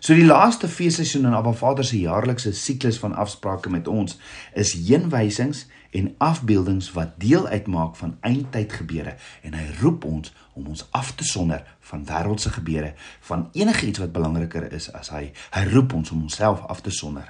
So 0.00 0.16
die 0.16 0.24
laaste 0.24 0.68
feesseisoen 0.68 1.26
in 1.28 1.34
Abba 1.36 1.52
Vader 1.52 1.84
se 1.84 1.98
jaarlikse 2.00 2.54
siklus 2.56 2.98
van 2.98 3.12
afsprake 3.20 3.68
met 3.70 3.88
ons 3.88 4.16
is 4.56 4.72
heenwysings 4.72 5.66
en 5.90 6.14
afbeeldings 6.18 6.88
wat 6.96 7.18
deel 7.20 7.46
uitmaak 7.46 7.96
van 7.96 8.14
eindtyd 8.20 8.72
gebeure 8.72 9.16
en 9.44 9.58
hy 9.58 9.66
roep 9.82 10.06
ons 10.08 10.32
om 10.56 10.70
ons 10.72 10.86
af 10.96 11.12
te 11.14 11.26
sonder 11.28 11.66
van 11.90 12.06
wêreldse 12.08 12.52
gebeure 12.54 12.94
van 13.28 13.48
enigiets 13.52 14.00
wat 14.00 14.14
belangriker 14.16 14.70
is 14.72 14.88
as 14.96 15.12
hy 15.12 15.26
hy 15.58 15.66
roep 15.74 15.92
ons 16.00 16.14
om 16.16 16.24
onsself 16.30 16.64
af 16.72 16.80
te 16.80 16.94
sonder 16.94 17.28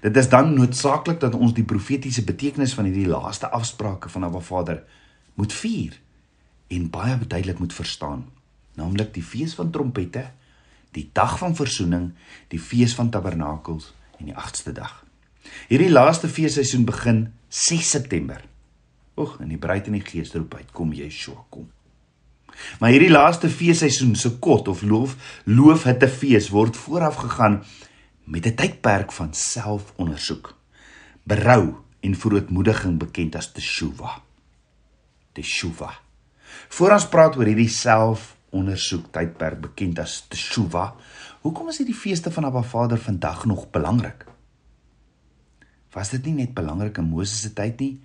Dit 0.00 0.16
is 0.16 0.28
dan 0.28 0.54
noodsaaklik 0.54 1.20
dat 1.20 1.34
ons 1.34 1.54
die 1.54 1.64
profetiese 1.64 2.24
betekenis 2.24 2.74
van 2.74 2.88
hierdie 2.88 3.08
laaste 3.08 3.50
afsprake 3.50 4.08
van 4.08 4.24
Abba 4.24 4.40
Vader 4.40 4.82
moet 5.34 5.52
vier 5.52 5.98
en 6.72 6.90
baie 6.90 7.18
duidelik 7.26 7.58
moet 7.58 7.74
verstaan, 7.74 8.24
naamlik 8.74 9.12
die 9.14 9.22
fees 9.22 9.54
van 9.54 9.70
trompette, 9.70 10.30
die 10.96 11.10
dag 11.12 11.38
van 11.38 11.56
verzoening, 11.56 12.12
die 12.48 12.60
fees 12.60 12.94
van 12.94 13.10
tabernakels 13.10 13.92
en 14.18 14.30
die 14.30 14.36
8ste 14.36 14.72
dag. 14.76 15.02
Hierdie 15.68 15.90
laaste 15.90 16.28
feesseisoen 16.28 16.84
begin 16.88 17.26
6 17.48 17.90
September. 17.90 18.40
Oeg, 19.16 19.36
en 19.40 19.52
die 19.52 19.60
bruid 19.60 19.88
en 19.88 19.98
die 19.98 20.04
gees 20.04 20.32
roep 20.32 20.54
uit, 20.56 20.72
kom 20.72 20.92
Yeshua, 20.96 21.44
kom. 21.52 21.68
Maar 22.80 22.92
hierdie 22.94 23.12
laaste 23.12 23.48
feesseisoen 23.52 24.14
se 24.16 24.34
kot 24.44 24.68
of 24.68 24.82
loof 24.84 25.16
loof 25.48 25.86
hitte 25.88 26.08
fees 26.08 26.50
word 26.52 26.76
vooraf 26.76 27.20
gegaan 27.24 27.62
met 28.24 28.46
'n 28.46 28.54
tydperk 28.54 29.12
van 29.12 29.34
selfondersoek, 29.34 30.56
berou 31.22 31.74
en 32.00 32.14
verootmoediging 32.14 32.98
bekend 32.98 33.36
as 33.36 33.52
teshuva. 33.52 34.22
Teshuva. 35.32 36.00
Voordat 36.68 37.00
ons 37.00 37.08
praat 37.08 37.36
oor 37.36 37.48
hierdie 37.48 37.68
selfondersoek 37.68 39.10
tydperk 39.12 39.60
bekend 39.60 39.98
as 39.98 40.26
teshuva, 40.28 40.94
hoekom 41.40 41.68
is 41.68 41.78
hierdie 41.78 41.96
feeste 41.96 42.30
van 42.30 42.44
Abba 42.44 42.62
Vader 42.62 42.98
vandag 42.98 43.44
nog 43.44 43.70
belangrik? 43.70 44.26
Was 45.92 46.10
dit 46.10 46.24
nie 46.24 46.34
net 46.34 46.54
belangrik 46.54 46.98
in 46.98 47.10
Moses 47.10 47.40
se 47.40 47.52
tyd 47.52 47.80
nie 47.80 48.00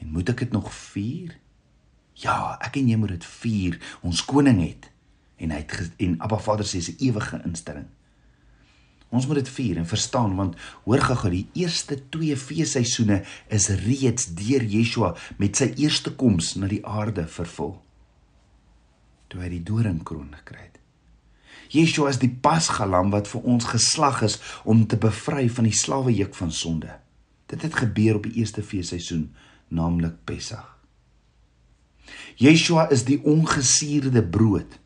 en 0.00 0.10
moet 0.12 0.28
ek 0.28 0.38
dit 0.38 0.52
nog 0.52 0.72
vier? 0.74 1.36
Ja, 2.20 2.56
ek 2.60 2.76
en 2.76 2.88
jy 2.88 2.96
moet 2.96 3.14
dit 3.14 3.24
vier. 3.24 3.78
Ons 4.02 4.24
koning 4.24 4.60
het 4.64 4.90
en 5.40 5.54
hy 5.54 5.62
het 5.62 6.02
en 6.02 6.18
Abba 6.20 6.38
Vader 6.38 6.66
sê 6.66 6.80
'n 6.80 6.96
ewige 6.98 7.40
instelling. 7.44 7.88
Ons 9.10 9.26
moet 9.26 9.40
dit 9.40 9.52
vier 9.56 9.78
en 9.80 9.88
verstaan 9.90 10.36
want 10.38 10.58
hoor 10.84 11.02
gou 11.02 11.30
die 11.32 11.46
eerste 11.58 11.98
twee 12.14 12.36
feesseisoene 12.38 13.20
is 13.50 13.68
reeds 13.82 14.28
deur 14.38 14.62
Yeshua 14.62 15.14
met 15.42 15.58
sy 15.58 15.72
eerste 15.82 16.14
koms 16.14 16.54
na 16.56 16.70
die 16.70 16.82
aarde 16.86 17.26
vervul. 17.26 17.74
Toe 19.30 19.42
hy 19.42 19.50
die 19.56 19.64
doringkroon 19.66 20.30
gekry 20.38 20.62
het. 20.62 20.78
Yeshua 21.74 22.10
is 22.10 22.18
die 22.22 22.30
pasgalam 22.30 23.10
wat 23.14 23.30
vir 23.30 23.46
ons 23.46 23.66
geslag 23.70 24.22
is 24.26 24.38
om 24.66 24.86
te 24.90 24.98
bevry 24.98 25.46
van 25.50 25.66
die 25.66 25.76
slawejuk 25.76 26.34
van 26.38 26.50
sonde. 26.54 26.90
Dit 27.50 27.62
het 27.66 27.78
gebeur 27.82 28.18
op 28.18 28.26
die 28.26 28.38
eerste 28.42 28.62
feesseisoen, 28.62 29.28
naamlik 29.70 30.22
Pessach. 30.26 30.76
Yeshua 32.38 32.88
is 32.94 33.04
die 33.06 33.18
ongesuurde 33.26 34.22
brood 34.22 34.78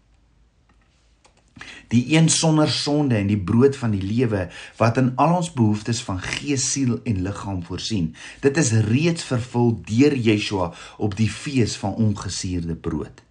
die 1.88 2.16
een 2.16 2.28
sonder 2.28 2.70
sonde 2.70 3.16
en 3.16 3.28
die 3.30 3.38
brood 3.38 3.76
van 3.76 3.94
die 3.94 4.02
lewe 4.02 4.49
wat 4.76 4.96
in 5.00 5.12
al 5.20 5.37
ons 5.37 5.52
behoeftes 5.54 6.02
van 6.02 6.18
gees, 6.20 6.70
siel 6.73 6.99
en 7.04 7.23
liggaam 7.23 7.62
voorsien. 7.64 8.14
Dit 8.40 8.56
is 8.56 8.73
reeds 8.88 9.26
vervul 9.30 9.76
deur 9.87 10.16
Yeshua 10.16 10.73
op 10.99 11.16
die 11.16 11.30
fees 11.30 11.76
van 11.76 11.94
ongesuurde 11.94 12.75
brood. 12.75 13.23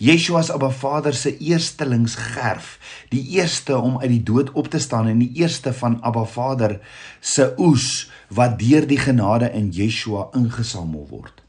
Yeshua 0.00 0.40
is 0.40 0.50
Abba 0.50 0.70
Vader 0.70 1.14
se 1.14 1.36
eerstelingsgerf, 1.36 2.78
die 3.12 3.22
eerste 3.36 3.76
om 3.78 3.98
uit 4.00 4.10
die 4.10 4.22
dood 4.22 4.52
op 4.52 4.70
te 4.72 4.80
staan 4.80 5.08
en 5.10 5.20
die 5.20 5.32
eerste 5.42 5.72
van 5.72 6.00
Abba 6.02 6.24
Vader 6.24 6.78
se 7.20 7.52
oes 7.60 8.10
wat 8.28 8.58
deur 8.60 8.86
die 8.88 9.00
genade 9.00 9.50
in 9.52 9.68
Yeshua 9.72 10.30
ingesamel 10.36 11.06
word. 11.10 11.42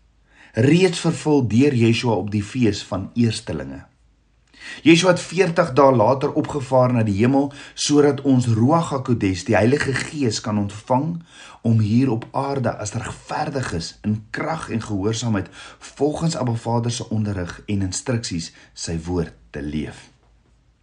Reeds 0.53 0.99
vervul 1.05 1.45
deur 1.47 1.75
Yeshua 1.75 2.17
op 2.19 2.31
die 2.31 2.43
fees 2.43 2.83
van 2.83 3.11
eerstelinge. 3.15 3.86
Yeshua 4.83 5.11
het 5.11 5.21
40 5.21 5.73
dae 5.73 5.95
later 5.95 6.33
opgevaar 6.33 6.93
na 6.93 7.03
die 7.03 7.17
hemel 7.19 7.51
sodat 7.73 8.21
ons 8.21 8.47
Ruach 8.47 8.91
HaKodes, 8.93 9.45
die 9.47 9.55
Heilige 9.55 9.93
Gees 9.93 10.41
kan 10.41 10.57
ontvang 10.57 11.23
om 11.61 11.79
hier 11.79 12.11
op 12.11 12.27
aarde 12.31 12.71
as 12.77 12.93
regverdiges 12.93 13.97
in 14.07 14.19
krag 14.31 14.69
en 14.69 14.81
gehoorsaamheid 14.81 15.49
volgens 15.95 16.37
Abba 16.37 16.53
Vader 16.53 16.91
se 16.91 17.09
onderrig 17.09 17.61
en 17.65 17.81
instruksies 17.81 18.51
sy 18.73 18.99
woord 19.07 19.33
te 19.51 19.61
leef. 19.61 20.09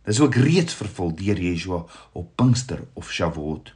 Dis 0.04 0.20
ook 0.20 0.34
reeds 0.34 0.74
vervul 0.76 1.14
deur 1.16 1.40
Yeshua 1.40 1.84
op 2.12 2.36
Pinkster 2.36 2.82
of 2.92 3.12
Shavuot. 3.12 3.72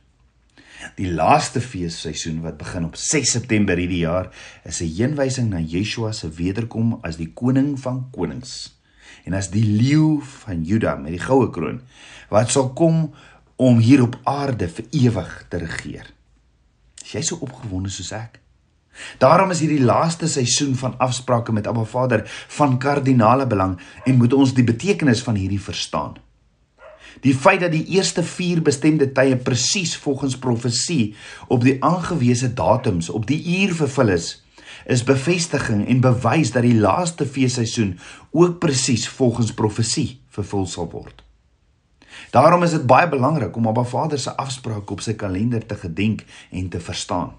Die 0.95 1.11
laaste 1.11 1.61
feesseisoen 1.61 2.43
wat 2.45 2.59
begin 2.59 2.85
op 2.85 2.97
6 2.97 3.31
September 3.39 3.81
hierdie 3.81 4.05
jaar 4.05 4.29
is 4.65 4.81
'n 4.83 4.93
heenwysing 4.97 5.49
na 5.51 5.59
Yeshua 5.59 6.13
se 6.13 6.29
wederkom 6.29 6.99
as 7.03 7.17
die 7.17 7.33
koning 7.33 7.81
van 7.81 8.07
konings 8.11 8.78
en 9.25 9.37
as 9.39 9.51
die 9.53 9.65
leeu 9.65 10.19
van 10.43 10.65
Juda 10.65 10.97
met 10.97 11.15
die 11.17 11.23
goue 11.23 11.51
kroon 11.55 11.81
wat 12.33 12.53
sal 12.53 12.73
kom 12.77 13.09
om 13.59 13.81
hier 13.83 14.05
op 14.05 14.19
aarde 14.29 14.69
vir 14.71 14.85
ewig 14.95 15.33
te 15.51 15.59
regeer. 15.59 16.07
Is 17.03 17.17
jy 17.17 17.23
so 17.27 17.41
opgewonde 17.43 17.91
soos 17.91 18.13
ek? 18.15 18.39
Daarom 19.23 19.51
is 19.55 19.63
hierdie 19.63 19.83
laaste 19.83 20.29
seisoen 20.31 20.75
van 20.79 20.97
afsprake 21.03 21.53
met 21.53 21.67
Abba 21.67 21.85
Vader 21.85 22.25
van 22.59 22.79
kardinale 22.79 23.47
belang 23.47 23.79
en 24.05 24.19
moet 24.19 24.35
ons 24.35 24.55
die 24.55 24.67
betekenis 24.67 25.23
van 25.23 25.39
hierdie 25.39 25.63
verstaan. 25.63 26.17
Die 27.23 27.35
feit 27.35 27.61
dat 27.61 27.73
die 27.75 27.87
eerste 27.97 28.23
4 28.23 28.63
bestemde 28.63 29.09
tye 29.15 29.37
presies 29.37 29.97
volgens 29.99 30.39
profesie 30.39 31.15
op 31.49 31.65
die 31.67 31.79
aangewese 31.83 32.53
datums 32.55 33.11
op 33.11 33.27
die 33.27 33.41
uur 33.59 33.75
vervul 33.75 34.15
is, 34.15 34.29
is 34.89 35.05
bevestiging 35.05 35.85
en 35.89 36.01
bewys 36.01 36.53
dat 36.55 36.65
die 36.65 36.77
laaste 36.81 37.27
feesseisoen 37.29 37.99
ook 38.31 38.59
presies 38.59 39.09
volgens 39.09 39.53
profesie 39.55 40.21
vervul 40.33 40.67
sal 40.67 40.89
word. 40.91 41.25
Daarom 42.33 42.65
is 42.65 42.73
dit 42.77 42.87
baie 42.89 43.09
belangrik 43.09 43.57
om 43.57 43.69
Abba 43.69 43.85
Vader 43.85 44.19
se 44.19 44.33
afsprake 44.37 44.93
op 44.93 45.05
sy 45.05 45.15
kalender 45.15 45.67
te 45.67 45.77
gedenk 45.77 46.25
en 46.51 46.69
te 46.73 46.81
verstaan. 46.81 47.35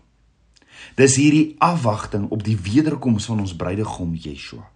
Dis 0.96 1.18
hierdie 1.20 1.56
afwagting 1.58 2.30
op 2.30 2.44
die 2.46 2.58
wederkoms 2.58 3.26
van 3.26 3.42
ons 3.42 3.56
bruidegom 3.56 4.14
Yeshua. 4.14 4.70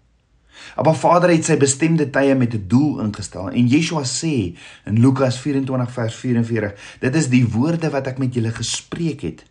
Abba 0.76 0.94
Vader 0.98 1.30
het 1.34 1.46
sy 1.46 1.58
bestemde 1.62 2.10
tye 2.10 2.36
met 2.36 2.54
'n 2.54 2.66
doel 2.68 3.02
ingestel 3.06 3.50
en 3.50 3.68
Yeshua 3.68 4.04
sê 4.04 4.58
in 4.86 5.00
Lukas 5.00 5.38
24 5.38 5.92
vers 5.92 6.16
44: 6.16 6.74
"Dit 7.00 7.16
is 7.16 7.30
die 7.30 7.48
woorde 7.48 7.90
wat 7.90 8.08
ek 8.08 8.18
met 8.18 8.34
julle 8.34 8.52
gespreek 8.52 9.22
het 9.22 9.44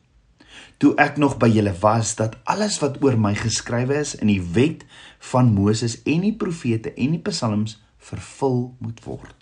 toe 0.83 0.97
ek 0.99 1.21
nog 1.23 1.37
by 1.39 1.47
julle 1.47 1.71
was 1.79 2.17
dat 2.19 2.35
alles 2.51 2.81
wat 2.83 2.97
oor 3.07 3.15
my 3.15 3.37
geskrywe 3.39 4.01
is 4.03 4.17
in 4.19 4.27
die 4.33 4.43
wet 4.43 4.83
van 5.31 5.53
Moses 5.55 6.01
en 6.03 6.25
die 6.27 6.35
profete 6.35 6.91
en 6.99 7.15
die 7.15 7.23
psalms 7.23 7.77
vervul 8.03 8.75
moet 8.83 8.99
word." 9.07 9.37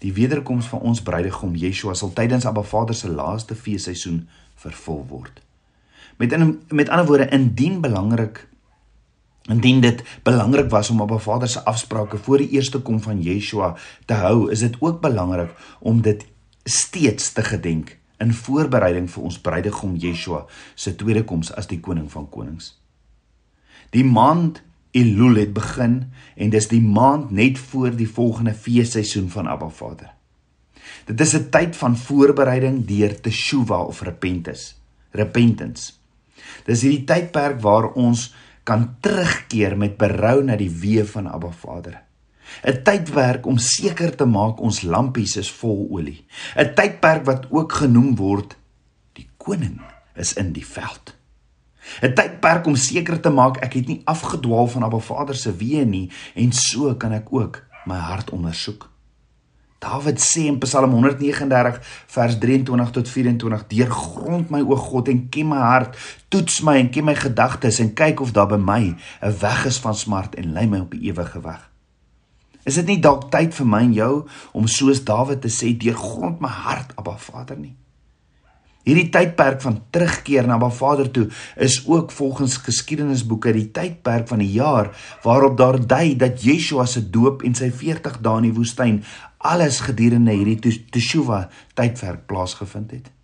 Die 0.00 0.12
wederkoms 0.16 0.68
van 0.72 0.80
ons 0.80 1.02
bruidegom 1.04 1.54
Yeshua 1.60 1.94
sal 1.94 2.12
tydens 2.16 2.46
Abba 2.48 2.62
Vader 2.64 2.96
se 2.96 3.08
laaste 3.08 3.56
feesseisoen 3.56 4.22
vervul 4.60 5.04
word. 5.08 5.40
Met 6.16 6.32
in, 6.32 6.62
met 6.68 6.88
ander 6.88 7.06
woorde, 7.06 7.28
indien 7.28 7.80
belangrik 7.80 8.46
indien 9.46 9.80
dit 9.80 10.00
belangrik 10.26 10.70
was 10.70 10.90
om 10.90 11.02
'n 11.02 11.20
Vader 11.20 11.48
se 11.48 11.64
afsprake 11.64 12.18
voor 12.18 12.38
die 12.38 12.48
eerste 12.48 12.78
kom 12.78 13.00
van 13.00 13.22
Yeshua 13.22 13.76
te 14.04 14.14
hou, 14.14 14.50
is 14.50 14.58
dit 14.58 14.76
ook 14.80 15.00
belangrik 15.00 15.50
om 15.80 16.02
dit 16.02 16.26
steeds 16.64 17.32
te 17.32 17.42
gedenk 17.42 17.96
in 18.20 18.32
voorbereiding 18.34 19.08
vir 19.10 19.22
ons 19.28 19.38
bruidegom 19.38 19.96
Yeshua 20.00 20.46
se 20.74 20.94
tweede 20.96 21.24
koms 21.24 21.52
as 21.52 21.68
die 21.70 21.80
koning 21.80 22.08
van 22.12 22.28
konings. 22.30 22.74
Die 23.92 24.04
maand 24.04 24.62
Elul 24.96 25.36
het 25.36 25.52
begin 25.52 25.96
en 26.36 26.50
dis 26.50 26.68
die 26.70 26.80
maand 26.80 27.30
net 27.30 27.58
voor 27.58 27.92
die 27.96 28.08
volgende 28.08 28.54
feesseisoen 28.54 29.28
van 29.28 29.48
Abba 29.48 29.68
Vader. 29.68 30.14
Dit 31.04 31.20
is 31.20 31.34
'n 31.34 31.50
tyd 31.50 31.76
van 31.76 31.96
voorbereiding 31.96 32.86
deur 32.86 33.20
teshuva 33.20 33.78
of 33.82 34.00
repentance. 34.02 34.74
Repentance. 35.10 35.92
Dis 36.64 36.82
hierdie 36.82 37.04
tydperk 37.04 37.60
waar 37.60 37.92
ons 37.92 38.34
kan 38.62 38.96
terugkeer 39.00 39.76
met 39.76 39.96
berou 39.96 40.42
na 40.44 40.56
die 40.56 40.70
weë 40.70 41.04
van 41.04 41.26
Abba 41.26 41.50
Vader. 41.50 42.05
'n 42.64 42.82
Tydperk 42.82 43.46
om 43.46 43.58
seker 43.58 44.16
te 44.16 44.24
maak 44.24 44.60
ons 44.60 44.82
lampies 44.82 45.36
is 45.36 45.50
vol 45.50 45.86
olie. 45.90 46.24
'n 46.56 46.74
Tydperk 46.74 47.24
wat 47.24 47.46
ook 47.50 47.72
genoem 47.72 48.16
word 48.16 48.56
die 49.12 49.28
koning 49.36 49.80
is 50.14 50.32
in 50.32 50.52
die 50.52 50.66
veld. 50.66 51.14
'n 52.02 52.14
Tydperk 52.14 52.66
om 52.66 52.76
seker 52.76 53.20
te 53.20 53.30
maak 53.30 53.56
ek 53.62 53.72
het 53.72 53.86
nie 53.86 54.02
afgedwaal 54.04 54.66
van 54.66 54.82
Abba 54.82 54.98
Vader 54.98 55.36
se 55.36 55.52
weë 55.52 55.84
nie 55.84 56.10
en 56.34 56.52
so 56.52 56.94
kan 56.94 57.12
ek 57.12 57.32
ook 57.32 57.62
my 57.86 57.98
hart 57.98 58.30
ondersoek. 58.30 58.90
Dawid 59.78 60.18
sê 60.18 60.46
in 60.48 60.58
Psalm 60.58 60.90
139 60.90 61.80
vers 62.06 62.38
23 62.38 62.90
tot 62.90 63.08
24: 63.08 63.66
"Deurgrond 63.66 64.50
my 64.50 64.60
o 64.60 64.76
God 64.76 65.08
en 65.08 65.28
ken 65.28 65.48
my 65.48 65.60
hart, 65.60 65.96
toets 66.28 66.60
my 66.60 66.78
en 66.80 66.90
ken 66.90 67.04
my 67.04 67.14
gedagtes 67.14 67.78
en 67.78 67.92
kyk 67.94 68.20
of 68.20 68.32
daar 68.32 68.48
by 68.48 68.56
my 68.56 68.96
'n 69.22 69.38
weg 69.40 69.66
is 69.66 69.78
van 69.78 69.94
smart 69.94 70.34
en 70.34 70.52
lei 70.52 70.66
my 70.66 70.78
op 70.78 70.90
die 70.90 71.12
ewige 71.12 71.40
weg." 71.40 71.75
Is 72.66 72.74
dit 72.80 72.86
nie 72.90 73.00
dalk 73.00 73.28
tyd 73.30 73.54
vir 73.54 73.66
my 73.70 73.84
en 73.86 73.94
jou 73.94 74.12
om 74.58 74.66
soos 74.66 75.04
Dawid 75.06 75.44
te 75.44 75.50
sê: 75.52 75.72
"Deurgrond 75.78 76.40
my 76.42 76.50
hart, 76.50 76.96
Abba 76.98 77.16
Vader 77.16 77.58
nie." 77.58 77.76
Hierdie 78.86 79.08
tydperk 79.10 79.60
van 79.62 79.80
terugkeer 79.90 80.46
na 80.46 80.54
Abba 80.54 80.70
Vader 80.70 81.10
toe 81.10 81.24
is 81.56 81.80
ook 81.86 82.12
volgens 82.14 82.56
geskiedenisboeke 82.56 83.52
die 83.52 83.70
tydperk 83.74 84.28
van 84.28 84.38
die 84.38 84.52
jaar 84.52 84.92
waarop 85.22 85.56
daar 85.58 85.80
dui 85.86 86.14
dat 86.16 86.42
Yeshua 86.42 86.86
se 86.86 87.02
doop 87.10 87.42
en 87.42 87.54
sy 87.54 87.70
40 87.70 88.20
dae 88.22 88.42
in 88.42 88.48
die 88.50 88.54
woestyn 88.54 89.02
alles 89.38 89.80
gedurende 89.88 90.34
hierdie 90.38 90.86
Teshuva 90.90 91.48
tydperk 91.74 92.26
plaasgevind 92.30 92.90
het. 92.90 93.15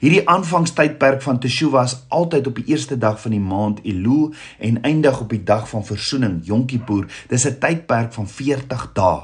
Hierdie 0.00 0.28
aanvangstydperk 0.28 1.22
van 1.22 1.38
Teshuva 1.40 1.82
is 1.82 1.96
altyd 2.08 2.46
op 2.46 2.56
die 2.60 2.66
eerste 2.72 2.98
dag 2.98 3.20
van 3.20 3.30
die 3.30 3.40
maand 3.40 3.80
Elul 3.82 4.34
en 4.58 4.82
eindig 4.82 5.20
op 5.20 5.30
die 5.30 5.42
dag 5.42 5.68
van 5.68 5.84
versoening 5.84 6.40
Yom 6.46 6.66
Kippur. 6.66 7.06
Dis 7.28 7.46
'n 7.46 7.58
tydperk 7.58 8.12
van 8.12 8.28
40 8.28 8.90
dae. 8.92 9.22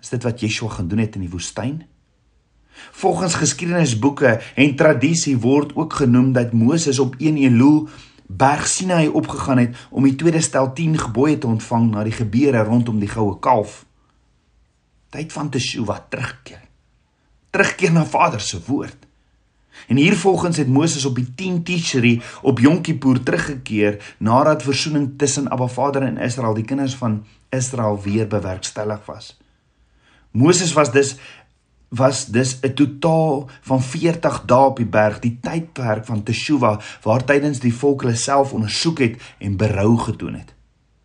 Is 0.00 0.08
dit 0.08 0.22
wat 0.22 0.40
Yeshua 0.40 0.68
gaan 0.68 0.88
doen 0.88 0.98
het 0.98 1.14
in 1.14 1.20
die 1.20 1.30
woestyn? 1.30 1.84
Volgens 2.90 3.34
geskiedenisboeke 3.34 4.40
en 4.54 4.76
tradisie 4.76 5.38
word 5.38 5.74
ook 5.76 5.92
genoem 5.92 6.32
dat 6.32 6.52
Moses 6.52 6.98
op 6.98 7.14
1 7.18 7.36
Elul 7.36 7.88
Berg 8.26 8.66
Sinai 8.66 9.08
opgegaan 9.08 9.58
het 9.58 9.76
om 9.90 10.02
die 10.02 10.14
tweede 10.14 10.40
stel 10.40 10.72
10 10.72 10.98
gebooie 10.98 11.38
te 11.38 11.46
ontvang 11.46 11.90
na 11.90 12.02
die 12.02 12.14
gebeure 12.14 12.64
rondom 12.66 12.98
die 12.98 13.10
goue 13.10 13.38
kalf. 13.38 13.84
Tyd 15.14 15.32
van 15.32 15.50
Teshuwa 15.50 16.00
terugkeer. 16.10 16.65
Terugkeer 17.56 17.92
na 17.92 18.04
Vader 18.04 18.40
se 18.40 18.58
woord. 18.66 19.06
En 19.88 19.96
hiervolgens 19.96 20.56
het 20.56 20.68
Moses 20.68 21.04
op 21.04 21.14
die 21.14 21.34
10 21.34 21.62
Tishri 21.62 22.22
op 22.42 22.58
Yom 22.58 22.80
Kippur 22.80 23.22
teruggekeer 23.22 24.14
nadat 24.18 24.62
versoening 24.62 25.14
tussen 25.16 25.48
Abba 25.48 25.66
Vader 25.66 26.02
en 26.02 26.18
Israel, 26.18 26.54
die 26.54 26.64
kinders 26.64 26.94
van 26.94 27.24
Israel 27.48 28.00
weer 28.02 28.28
bewerkstellig 28.28 29.06
was. 29.06 29.38
Moses 30.30 30.72
was 30.72 30.92
dus 30.92 31.16
was 31.88 32.26
dis 32.26 32.58
'n 32.60 32.74
totaal 32.74 33.48
van 33.60 33.82
40 33.82 34.42
dae 34.44 34.66
op 34.66 34.76
die 34.76 34.86
berg, 34.86 35.18
die 35.18 35.38
tydperk 35.40 36.04
van 36.04 36.22
Teshuwa 36.22 36.80
waar 37.02 37.24
tydens 37.24 37.58
die 37.58 37.74
volk 37.74 38.02
hulle 38.02 38.16
self 38.16 38.52
ondersoek 38.52 38.98
het 38.98 39.22
en 39.38 39.56
berou 39.56 39.98
gedoen 39.98 40.34
het. 40.34 40.54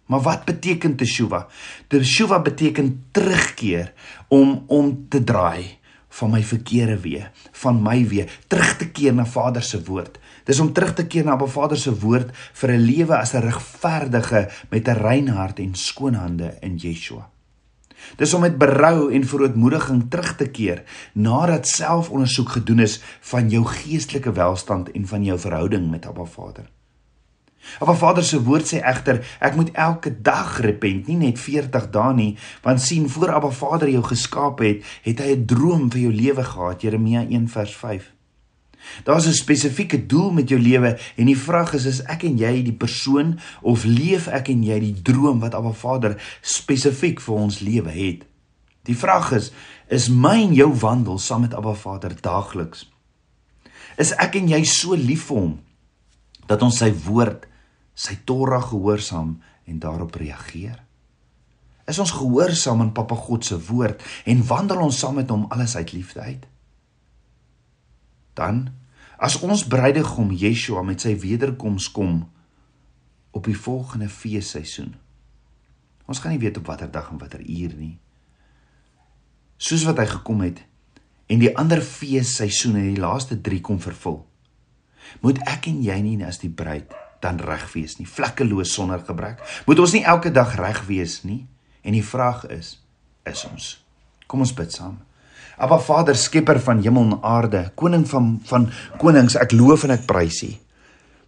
Maar 0.05 0.21
wat 0.21 0.45
beteken 0.45 0.95
Teshuwa? 0.95 1.47
Teshuwa 1.87 2.39
beteken 2.39 3.05
terugkeer 3.11 3.93
om 4.27 4.63
om 4.67 5.05
te 5.09 5.23
draai 5.23 5.79
van 6.19 6.31
my 6.31 6.41
verkeerde 6.43 6.97
weë, 7.03 7.29
van 7.63 7.81
my 7.83 7.97
weë, 8.07 8.27
terug 8.51 8.77
te 8.77 8.89
keer 8.91 9.13
na 9.15 9.25
Vader 9.25 9.63
se 9.63 9.79
woord. 9.87 10.19
Dis 10.45 10.59
om 10.59 10.73
terug 10.73 10.95
te 10.97 11.05
keer 11.07 11.25
na 11.25 11.35
Abba 11.37 11.47
Vader 11.47 11.79
se 11.79 11.93
woord 11.93 12.31
vir 12.35 12.71
'n 12.71 12.85
lewe 12.85 13.15
as 13.17 13.33
'n 13.33 13.45
regverdige 13.45 14.49
met 14.69 14.87
'n 14.87 15.01
rein 15.01 15.27
hart 15.27 15.59
en 15.59 15.75
skoon 15.75 16.13
hande 16.13 16.57
in 16.61 16.77
Yeshua. 16.77 17.29
Dis 18.17 18.33
om 18.33 18.41
met 18.41 18.57
berou 18.57 19.11
en 19.13 19.23
verootmoediging 19.23 20.09
terug 20.09 20.35
te 20.35 20.49
keer 20.49 20.83
nadat 21.13 21.67
selfondersoek 21.67 22.49
gedoen 22.49 22.79
is 22.79 23.01
van 23.19 23.49
jou 23.49 23.65
geestelike 23.65 24.31
welstand 24.31 24.91
en 24.91 25.07
van 25.07 25.23
jou 25.23 25.39
verhouding 25.39 25.89
met 25.89 26.05
Abba 26.05 26.25
Vader. 26.25 26.65
Abba 27.79 27.93
Vader 27.93 28.23
se 28.23 28.39
woord 28.43 28.67
sê 28.67 28.81
egter, 28.81 29.21
ek 29.39 29.55
moet 29.55 29.69
elke 29.73 30.13
dag 30.21 30.59
repent, 30.59 31.07
nie 31.07 31.17
net 31.17 31.39
40 31.39 31.89
dae 31.91 32.13
nie, 32.13 32.31
want 32.63 32.81
sien 32.81 33.09
voor 33.09 33.35
Abba 33.37 33.51
Vader 33.51 33.89
jou 33.89 34.03
geskaap 34.03 34.59
het, 34.65 34.83
het 35.03 35.19
hy 35.19 35.35
'n 35.35 35.45
droom 35.45 35.91
vir 35.91 36.01
jou 36.01 36.13
lewe 36.13 36.43
gehad, 36.43 36.81
Jeremia 36.81 37.21
1 37.29 37.47
vers 37.47 37.75
5. 37.75 38.11
Daar's 39.03 39.25
'n 39.25 39.33
spesifieke 39.33 40.05
doel 40.05 40.31
met 40.31 40.49
jou 40.49 40.61
lewe 40.61 40.99
en 41.15 41.25
die 41.25 41.37
vraag 41.37 41.73
is 41.73 41.85
is 41.85 42.03
ek 42.03 42.23
en 42.23 42.37
jy 42.37 42.63
die 42.63 42.73
persoon 42.73 43.39
of 43.61 43.83
leef 43.83 44.27
ek 44.27 44.47
en 44.47 44.63
jy 44.63 44.79
die 44.79 45.01
droom 45.01 45.39
wat 45.39 45.53
Abba 45.53 45.71
Vader 45.71 46.21
spesifiek 46.41 47.21
vir 47.21 47.35
ons 47.35 47.59
lewe 47.59 47.89
het? 47.89 48.25
Die 48.83 48.97
vraag 48.97 49.31
is 49.31 49.51
is 49.87 50.09
my 50.09 50.41
en 50.41 50.53
jou 50.53 50.73
wandel 50.73 51.19
saam 51.19 51.41
met 51.41 51.53
Abba 51.53 51.73
Vader 51.73 52.15
daagliks? 52.21 52.89
Is 53.97 54.11
ek 54.11 54.35
en 54.35 54.47
jy 54.47 54.63
so 54.63 54.95
lief 54.95 55.25
vir 55.29 55.37
hom 55.37 55.59
dat 56.47 56.61
ons 56.61 56.77
sy 56.77 56.93
woord, 57.05 57.47
sy 57.93 58.17
Torah 58.25 58.63
gehoorsaam 58.63 59.35
en 59.65 59.79
daarop 59.79 60.15
reageer? 60.15 60.79
Is 61.89 61.99
ons 61.99 62.13
gehoorsaam 62.15 62.81
aan 62.81 62.93
Papa 62.95 63.15
God 63.15 63.45
se 63.45 63.57
woord 63.67 64.03
en 64.29 64.45
wandel 64.47 64.83
ons 64.85 64.99
saam 64.99 65.17
met 65.19 65.29
hom 65.33 65.47
alles 65.51 65.75
uit 65.75 65.93
liefde 65.95 66.21
uit? 66.21 66.45
Dan 68.37 68.69
as 69.21 69.37
ons 69.43 69.65
bruidegom 69.67 70.31
Yeshua 70.31 70.81
met 70.85 71.03
sy 71.03 71.13
wederkoms 71.19 71.89
kom 71.93 72.23
op 73.31 73.45
die 73.47 73.57
volgende 73.57 74.09
feesseisoen. 74.09 74.95
Ons 76.09 76.19
gaan 76.19 76.33
nie 76.35 76.41
weet 76.41 76.57
op 76.57 76.71
watter 76.71 76.89
dag 76.91 77.11
en 77.11 77.19
watter 77.21 77.43
uur 77.43 77.75
nie. 77.77 77.95
Soos 79.61 79.85
wat 79.87 80.01
hy 80.01 80.07
gekom 80.09 80.41
het 80.45 80.63
en 81.31 81.39
die 81.39 81.53
ander 81.55 81.79
feesseisoene, 81.85 82.81
die 82.91 82.99
laaste 82.99 83.37
3 83.39 83.61
kom 83.63 83.79
vervul. 83.79 84.19
Moet 85.23 85.39
ek 85.47 85.69
en 85.71 85.79
jy 85.85 85.97
nie 86.03 86.17
as 86.27 86.41
die 86.41 86.51
bruid 86.51 86.91
dan 87.21 87.39
reg 87.39 87.67
wees 87.73 87.97
nie, 87.99 88.07
vlekkeloos 88.07 88.73
sonder 88.73 89.03
gebrek. 89.05 89.41
Moet 89.65 89.79
ons 89.79 89.93
nie 89.93 90.03
elke 90.03 90.31
dag 90.33 90.55
reg 90.59 90.83
wees 90.87 91.21
nie? 91.23 91.45
En 91.81 91.93
die 91.93 92.05
vraag 92.05 92.45
is, 92.53 92.75
is 93.25 93.45
ons? 93.49 93.71
Kom 94.27 94.43
ons 94.45 94.53
bid 94.53 94.73
saam. 94.73 94.99
Aba 95.61 95.77
Vader, 95.77 96.17
skepper 96.17 96.59
van 96.59 96.81
hemel 96.81 97.11
en 97.11 97.19
aarde, 97.21 97.67
koning 97.77 98.07
van 98.09 98.33
van 98.49 98.69
konings, 99.01 99.37
ek 99.37 99.53
loof 99.53 99.85
en 99.85 99.97
ek 99.97 100.07
prys 100.09 100.41
U. 100.47 100.51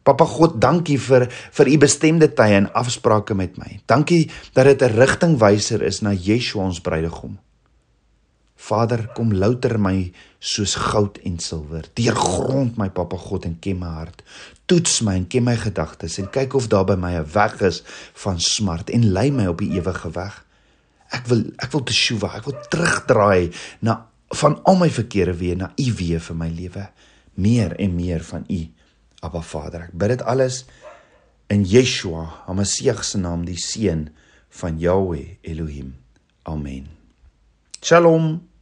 Papa 0.04 0.26
God, 0.28 0.58
dankie 0.60 0.98
vir 1.00 1.30
vir 1.32 1.70
u 1.72 1.78
bestemde 1.80 2.28
tye 2.36 2.58
en 2.60 2.68
afsprake 2.76 3.36
met 3.40 3.56
my. 3.56 3.80
Dankie 3.88 4.28
dat 4.54 4.66
dit 4.66 4.82
'n 4.82 4.96
rigtingwyser 5.00 5.82
is 5.82 6.02
na 6.02 6.12
Yeshua 6.12 6.64
ons 6.64 6.82
bruidegom. 6.82 7.38
Vader, 8.64 9.10
kom 9.12 9.34
louter 9.36 9.76
my 9.82 10.14
soos 10.40 10.76
goud 10.80 11.18
en 11.28 11.36
silwer. 11.44 11.90
Deurgrond 12.00 12.78
my 12.80 12.88
Papa 12.96 13.18
God 13.20 13.48
en 13.50 13.58
ken 13.60 13.82
my 13.82 13.92
hart. 13.98 14.24
Toets 14.72 15.02
my 15.04 15.18
en 15.20 15.28
ken 15.28 15.44
my 15.44 15.56
gedagtes 15.60 16.16
en 16.22 16.30
kyk 16.32 16.56
of 16.56 16.70
daar 16.72 16.86
by 16.88 16.96
my 16.96 17.14
'n 17.20 17.28
weg 17.34 17.60
is 17.62 17.84
van 18.24 18.40
smart 18.40 18.90
en 18.90 19.12
lei 19.12 19.32
my 19.32 19.48
op 19.48 19.60
die 19.60 19.74
ewige 19.76 20.12
weg. 20.12 20.46
Ek 21.12 21.28
wil 21.28 21.44
ek 21.58 21.72
wil 21.72 21.84
teshuva, 21.84 22.36
ek 22.38 22.46
wil 22.46 22.58
terugdraai 22.70 23.52
na 23.82 24.08
van 24.30 24.64
al 24.64 24.76
my 24.76 24.90
verkeerde 24.90 25.36
weë 25.38 25.58
na 25.58 25.74
u 25.78 25.92
weë 25.94 26.20
vir 26.20 26.36
my 26.36 26.50
lewe. 26.50 26.90
Meer 27.34 27.76
en 27.80 27.96
meer 27.96 28.24
van 28.24 28.46
u. 28.50 28.62
Abba 29.20 29.42
Vader, 29.42 29.82
ek 29.82 29.98
bid 29.98 30.10
dit 30.10 30.22
alles 30.22 30.66
in 31.48 31.64
Yeshua, 31.64 32.44
Hamasieg 32.46 33.04
se 33.04 33.18
naam, 33.18 33.46
die 33.46 33.58
seun 33.58 34.10
van 34.50 34.80
Yahweh 34.80 35.38
Elohim. 35.42 35.96
Amen. 36.44 36.88
Shalom. 37.82 38.53